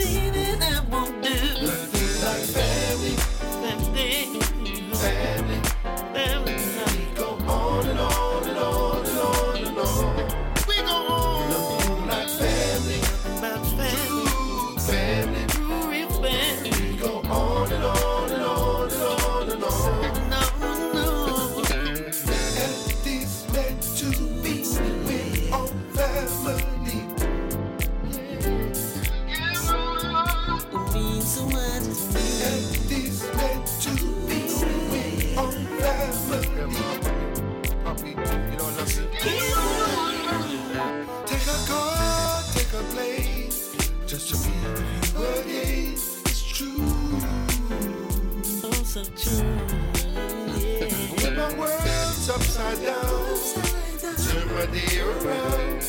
upside 52.55 52.81
down. 52.85 54.15
Turn 54.17 54.55
my 54.55 54.65
day 54.67 54.99
around. 54.99 55.83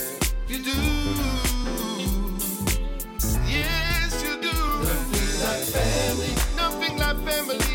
You 0.48 0.58
do. 0.64 0.72
Yes, 3.46 4.22
you 4.22 4.40
do. 4.40 4.52
Nothing 4.82 5.40
like 5.44 5.64
family. 5.74 6.32
Nothing 6.56 6.98
like 6.98 7.18
family. 7.18 7.65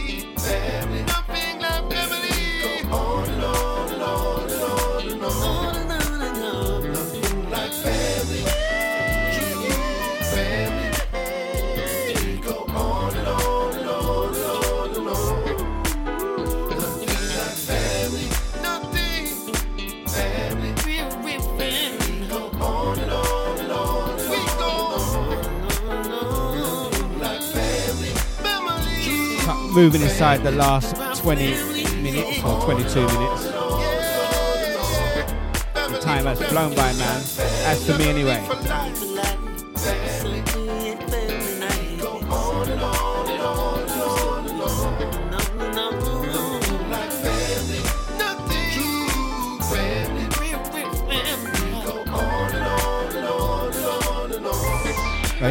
Moving 29.72 30.02
inside 30.02 30.44
the 30.44 30.52
last 30.52 31.22
20 31.22 31.48
minutes 32.02 32.44
or 32.44 32.62
22 32.62 33.08
minutes. 33.08 33.44
The 35.74 36.00
time 36.02 36.26
has 36.26 36.42
flown 36.44 36.76
by, 36.76 36.92
man. 36.94 37.22
As 37.66 37.86
for 37.86 37.98
me, 37.98 38.10
anyway. 38.10 38.46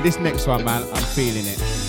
This 0.02 0.18
next 0.18 0.46
one, 0.46 0.64
man, 0.64 0.82
I'm 0.94 1.02
feeling 1.02 1.44
it. 1.46 1.79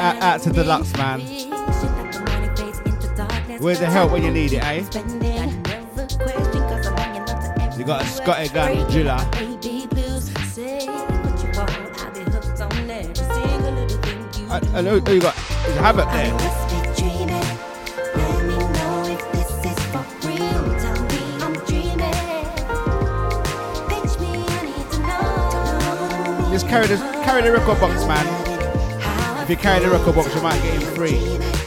Out, 0.00 0.22
out 0.22 0.40
to 0.40 0.50
Deluxe, 0.50 0.96
man. 0.96 1.20
Where's 3.60 3.80
the 3.80 3.86
help 3.86 4.12
when 4.12 4.22
you 4.22 4.30
need 4.30 4.54
it, 4.54 4.64
eh? 4.64 4.78
You 7.76 7.84
got 7.84 8.02
a 8.02 8.06
Scotty 8.06 8.48
gun 8.48 8.78
you 8.78 8.86
I, 14.50 14.60
I 14.74 14.80
you 15.12 15.20
got. 15.20 15.36
There's 15.36 15.76
a 15.76 15.82
habit 15.82 16.06
there. 16.06 16.32
Just 26.50 26.68
carry 26.68 26.86
the 26.86 26.96
carry 27.22 27.42
the 27.42 27.52
record 27.52 27.78
box, 27.78 28.06
man. 28.06 28.49
If 29.50 29.58
you 29.58 29.62
carry 29.64 29.84
the 29.84 29.90
record 29.90 30.14
box, 30.14 30.32
you 30.32 30.42
might 30.42 30.62
get 30.62 30.80
him 30.80 30.94
free. 30.94 31.59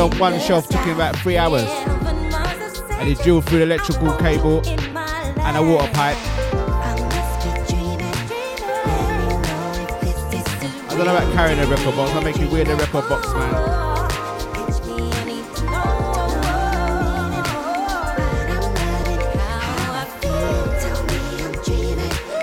On 0.00 0.10
one 0.18 0.40
shelf, 0.40 0.66
took 0.66 0.80
him 0.80 0.94
about 0.94 1.14
three 1.16 1.36
hours. 1.36 1.68
And 2.92 3.06
he 3.08 3.14
drilled 3.14 3.44
through 3.44 3.58
the 3.58 3.64
electrical 3.64 4.16
cable 4.16 4.66
and 4.66 5.56
a 5.56 5.62
water 5.62 5.90
pipe. 5.92 6.16
I 10.86 10.94
don't 10.96 11.04
know 11.04 11.16
about 11.16 11.32
carrying 11.34 11.58
a 11.58 11.66
record 11.66 11.94
box, 11.96 12.12
I'm 12.12 12.24
making 12.24 12.50
weird 12.50 12.66
the 12.66 12.76
record 12.76 13.08
box, 13.08 13.28
man. 13.34 13.90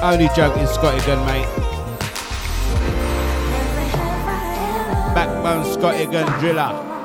Only 0.02 0.30
joking, 0.36 0.68
Scotty 0.68 1.06
Gun, 1.08 1.26
mate. 1.26 1.48
Backbone 5.16 5.66
Scotty 5.74 6.06
Gun 6.06 6.40
driller. 6.40 6.97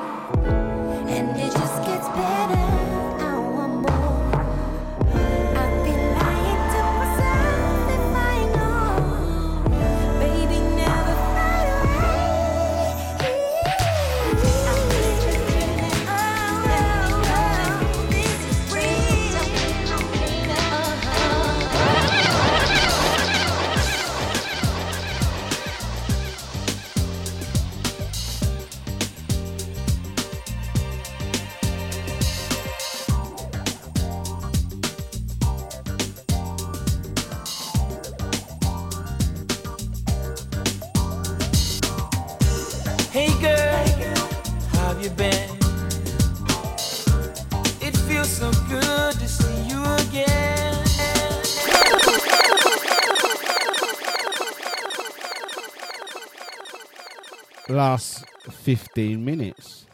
15 58.76 59.22
minutes. 59.22 59.84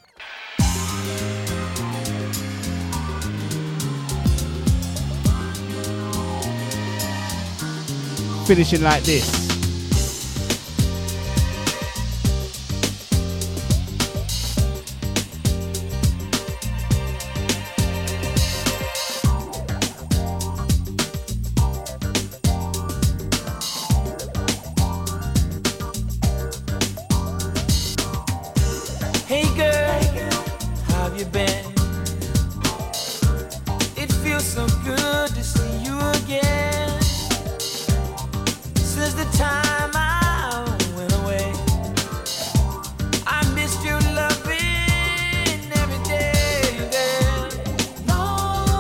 Finishing 8.47 8.83
like 8.83 9.03
this. 9.03 9.48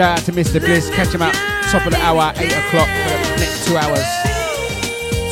Shout 0.00 0.18
out 0.18 0.24
to 0.24 0.32
Mr. 0.32 0.60
Bliss. 0.60 0.88
Catch 0.88 1.14
him 1.14 1.20
out 1.20 1.34
top 1.70 1.84
of 1.84 1.92
the 1.92 1.98
hour, 1.98 2.32
8 2.34 2.50
o'clock 2.50 2.88
for 2.88 3.10
the 3.10 3.36
next 3.36 3.66
two 3.66 3.76
hours. 3.76 4.06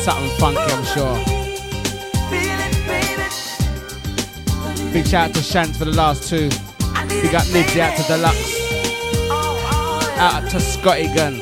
Something 0.03 0.29
funky, 0.37 0.59
I'm 0.59 0.85
sure. 0.85 1.15
Big 4.93 5.07
shout 5.07 5.29
out 5.29 5.33
to 5.33 5.41
Shans 5.41 5.75
for 5.75 5.85
the 5.85 5.91
last 5.91 6.29
two. 6.29 6.49
Big 7.09 7.33
up 7.33 7.47
Nibs 7.51 7.75
out 7.77 7.97
to 7.97 8.03
Deluxe. 8.03 9.31
Out 10.19 10.47
to 10.51 10.59
Scotty 10.59 11.11
Gun. 11.15 11.41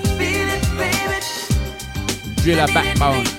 Driller 2.37 2.67
Backbone. 2.67 3.36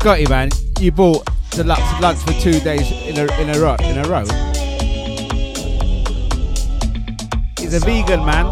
Scotty, 0.00 0.26
man, 0.28 0.48
you 0.78 0.90
bought 0.90 1.28
deluxe 1.50 2.00
lunch 2.00 2.18
for 2.20 2.32
two 2.40 2.58
days 2.60 2.90
in 2.90 3.18
a 3.18 3.38
in 3.38 3.50
a 3.50 3.60
row. 3.60 3.76
In 3.80 3.98
a 3.98 4.08
row. 4.08 4.24
He's 7.58 7.74
a 7.74 7.80
vegan, 7.80 8.24
man. 8.24 8.46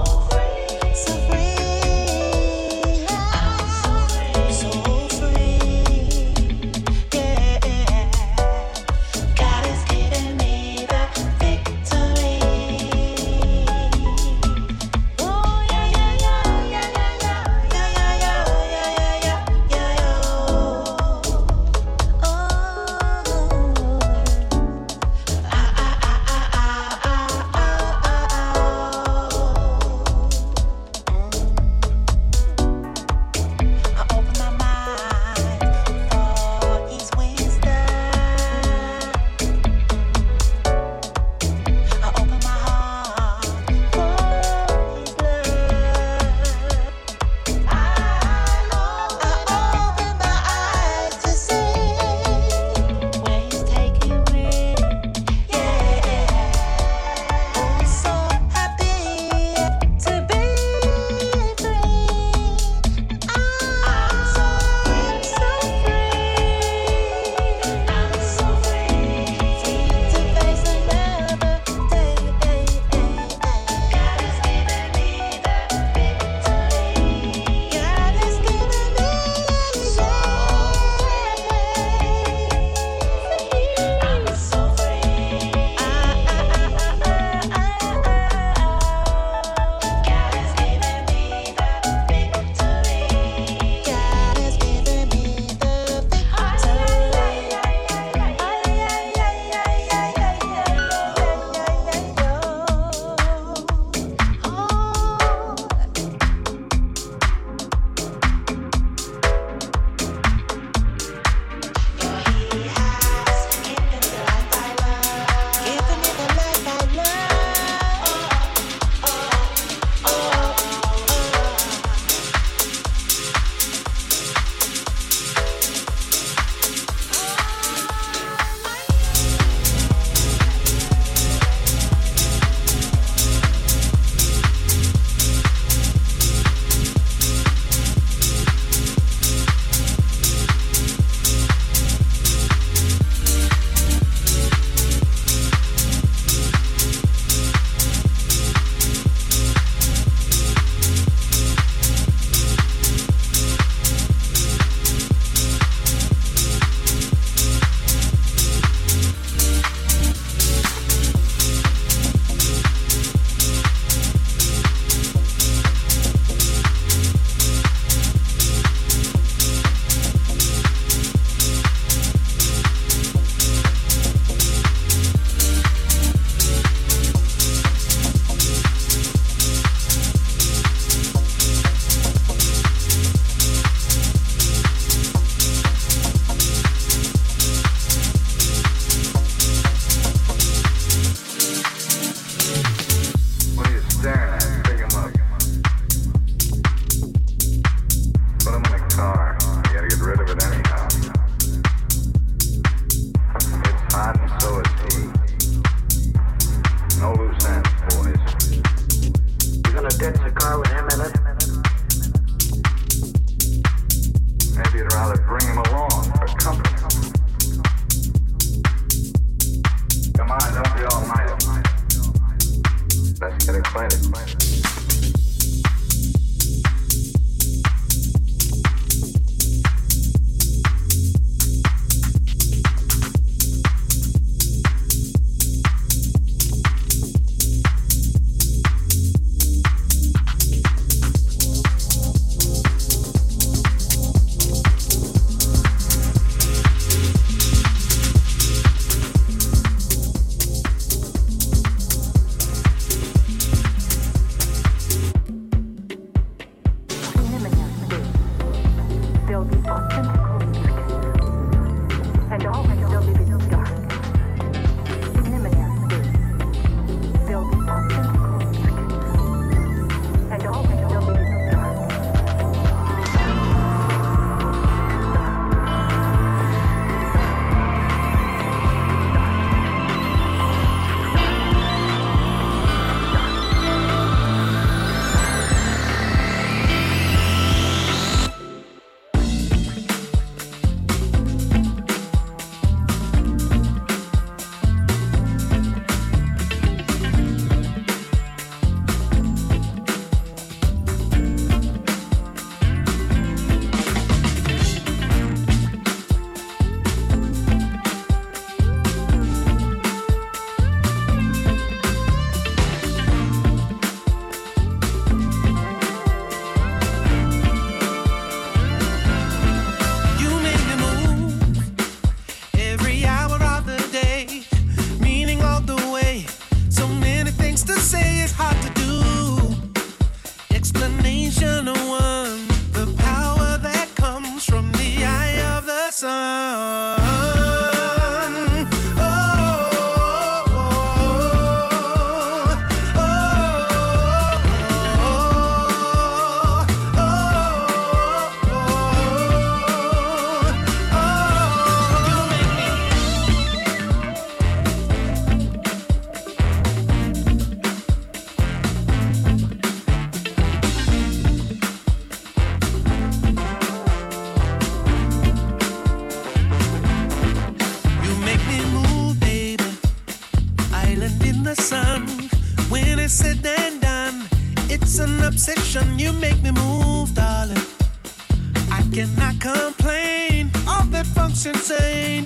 Complain. 379.38 380.50
All 380.66 380.84
that 380.84 381.06
functions 381.06 381.62
sane. 381.64 382.17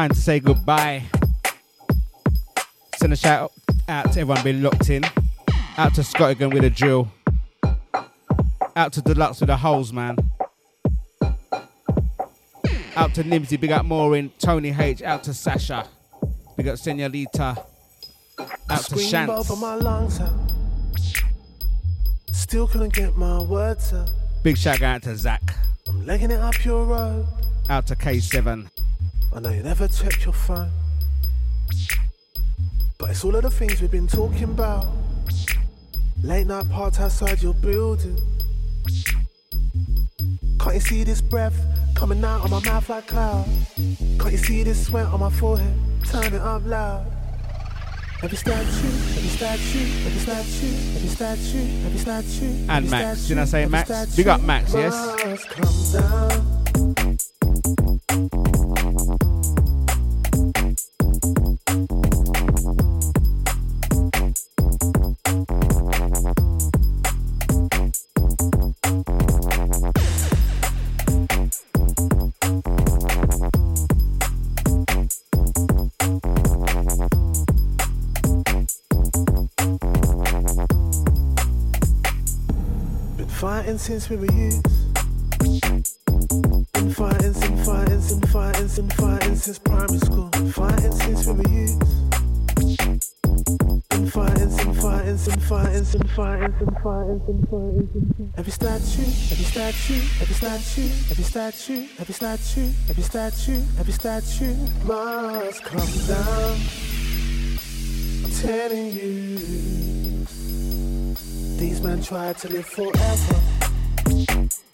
Time 0.00 0.08
to 0.08 0.16
say 0.16 0.40
goodbye. 0.40 1.02
Send 2.96 3.12
a 3.12 3.16
shout 3.16 3.52
out 3.86 4.10
to 4.12 4.20
everyone 4.20 4.42
being 4.42 4.62
locked 4.62 4.88
in. 4.88 5.04
Out 5.76 5.94
to 5.96 6.02
Scott 6.02 6.30
again 6.30 6.48
with 6.48 6.64
a 6.64 6.70
drill. 6.70 7.12
Out 8.76 8.94
to 8.94 9.02
Deluxe 9.02 9.40
with 9.40 9.48
the 9.48 9.58
holes, 9.58 9.92
man. 9.92 10.16
Out 12.96 13.12
to 13.12 13.24
Nimsy, 13.24 13.60
big 13.60 13.72
up 13.72 13.84
Maureen, 13.84 14.32
Tony 14.38 14.70
H, 14.70 15.02
out 15.02 15.22
to 15.24 15.34
Sasha. 15.34 15.86
Big 16.56 16.68
up 16.68 16.78
Senorita. 16.78 17.62
Out 18.70 18.78
to 18.78 18.98
Screamed 18.98 19.26
both 19.26 19.60
my 19.60 19.74
lungs. 19.74 20.18
Still 22.32 22.66
couldn't 22.66 22.94
get 22.94 23.18
my 23.18 23.42
words 23.42 23.92
out. 23.92 24.10
Big 24.42 24.56
shout 24.56 24.80
out 24.80 25.02
to 25.02 25.14
Zach. 25.14 25.42
I'm 25.86 26.06
legging 26.06 26.30
it 26.30 26.40
up 26.40 26.64
your 26.64 26.86
road. 26.86 27.26
Out 27.68 27.86
to 27.88 27.96
K7. 27.96 28.70
I 29.32 29.38
know 29.38 29.50
you 29.50 29.62
never 29.62 29.86
checked 29.86 30.24
your 30.24 30.34
phone. 30.34 30.70
But 32.98 33.10
it's 33.10 33.24
all 33.24 33.36
of 33.36 33.42
the 33.42 33.50
things 33.50 33.80
we've 33.80 33.90
been 33.90 34.08
talking 34.08 34.44
about. 34.44 34.86
Late 36.22 36.48
night 36.48 36.68
parts 36.68 36.98
outside 36.98 37.40
your 37.40 37.54
building. 37.54 38.18
Can't 40.58 40.74
you 40.74 40.80
see 40.80 41.04
this 41.04 41.20
breath 41.20 41.56
coming 41.94 42.22
out 42.24 42.44
of 42.44 42.50
my 42.50 42.60
mouth 42.60 42.88
like 42.90 43.06
cloud? 43.06 43.46
Can't 44.18 44.32
you 44.32 44.38
see 44.38 44.64
this 44.64 44.86
sweat 44.86 45.06
on 45.06 45.20
my 45.20 45.30
forehead? 45.30 45.74
Turn 46.04 46.34
it 46.34 46.40
up 46.40 46.66
loud. 46.66 47.06
Every 48.22 48.36
statue, 48.36 48.58
every 48.58 49.30
statue, 49.30 49.86
every 50.06 50.18
statue, 50.18 50.74
every 50.96 51.08
statue, 51.08 51.86
every 51.86 51.98
statue. 51.98 52.66
And 52.68 52.90
Max. 52.90 53.28
Didn't 53.28 53.42
I 53.42 53.44
say 53.46 53.66
Max? 53.66 54.16
Big 54.16 54.28
up 54.28 54.42
Max, 54.42 54.74
yes? 54.74 54.94
Fighting 83.70 83.78
since 83.78 84.10
we 84.10 84.16
were 84.16 84.32
youth. 84.32 84.62
Been 86.72 86.92
fighting, 86.92 87.32
been 87.32 87.64
fighting, 87.64 88.00
been 88.00 88.26
fighting, 88.26 88.68
been 88.68 88.90
fighting 88.90 89.36
since 89.36 89.58
primary 89.60 89.98
school. 89.98 90.28
Fighting 90.52 90.92
since 90.92 91.26
we 91.26 91.32
were 91.34 91.48
youth. 91.48 91.78
Been 93.90 94.10
fighting, 94.10 94.56
been 94.56 94.74
fighting, 94.74 95.16
been 95.16 95.40
fighting, 95.40 95.84
been 95.84 96.08
fighting, 96.08 96.50
been 96.50 96.74
fighting, 96.82 97.18
been 97.20 97.46
fighting, 97.46 97.86
fighting. 97.86 98.34
Every 98.36 98.52
statue, 98.52 99.02
every 99.30 99.44
statue, 99.44 100.02
every 100.20 100.34
statue, 100.34 100.90
every 101.10 101.24
statue, 101.24 101.84
every 102.00 102.14
statue, 102.14 102.72
every 102.88 103.02
statue, 103.04 103.62
every 103.78 103.92
statue 103.92 104.54
must 104.84 105.62
come 105.62 105.92
down. 106.08 106.56
I'm 108.24 108.30
telling 108.32 108.92
you. 108.92 109.80
These 111.60 111.82
men 111.82 112.02
try 112.02 112.32
to 112.32 112.48
live 112.48 112.64
forever 112.64 113.39
thank 114.30 114.52
you 114.64 114.69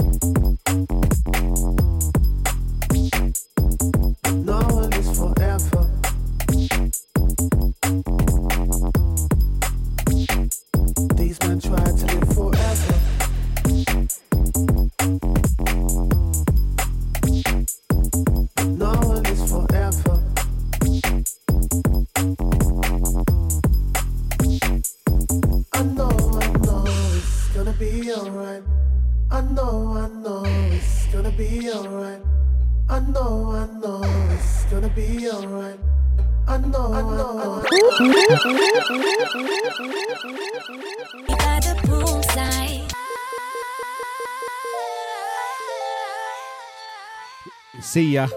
See 47.96 48.12
ya. 48.12 48.28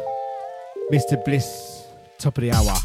Mr. 0.89 1.21
Bliss, 1.25 1.83
top 2.17 2.37
of 2.37 2.43
the 2.43 2.51
hour. 2.53 2.79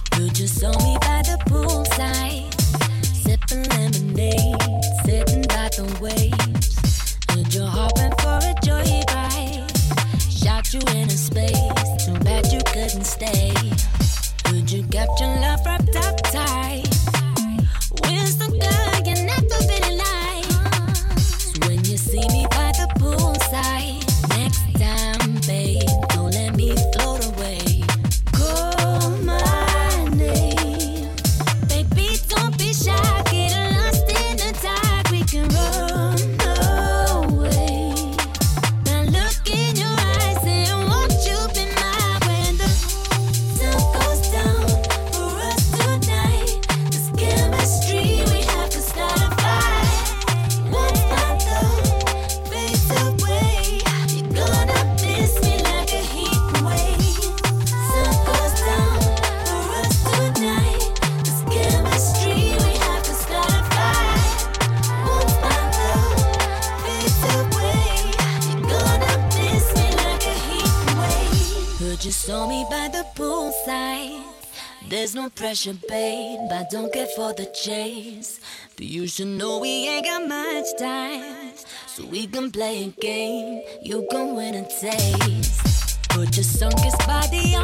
Babe. 75.55 76.51
I 76.51 76.67
don't 76.69 76.93
care 76.93 77.07
for 77.07 77.33
the 77.33 77.47
chase. 77.47 78.41
But 78.77 78.87
you 78.87 79.07
should 79.07 79.29
know 79.29 79.61
we 79.61 79.89
ain't 79.89 80.05
got 80.05 80.29
much 80.29 80.67
time. 80.77 81.53
So 81.87 82.05
we 82.07 82.27
can 82.27 82.51
play 82.51 82.85
a 82.85 82.89
game. 83.01 83.63
You 83.81 84.05
can 84.11 84.35
win 84.35 84.57
a 84.57 84.67
taste. 84.67 86.09
Put 86.11 86.37
your 86.37 86.43
strongest 86.43 86.99
body 87.07 87.55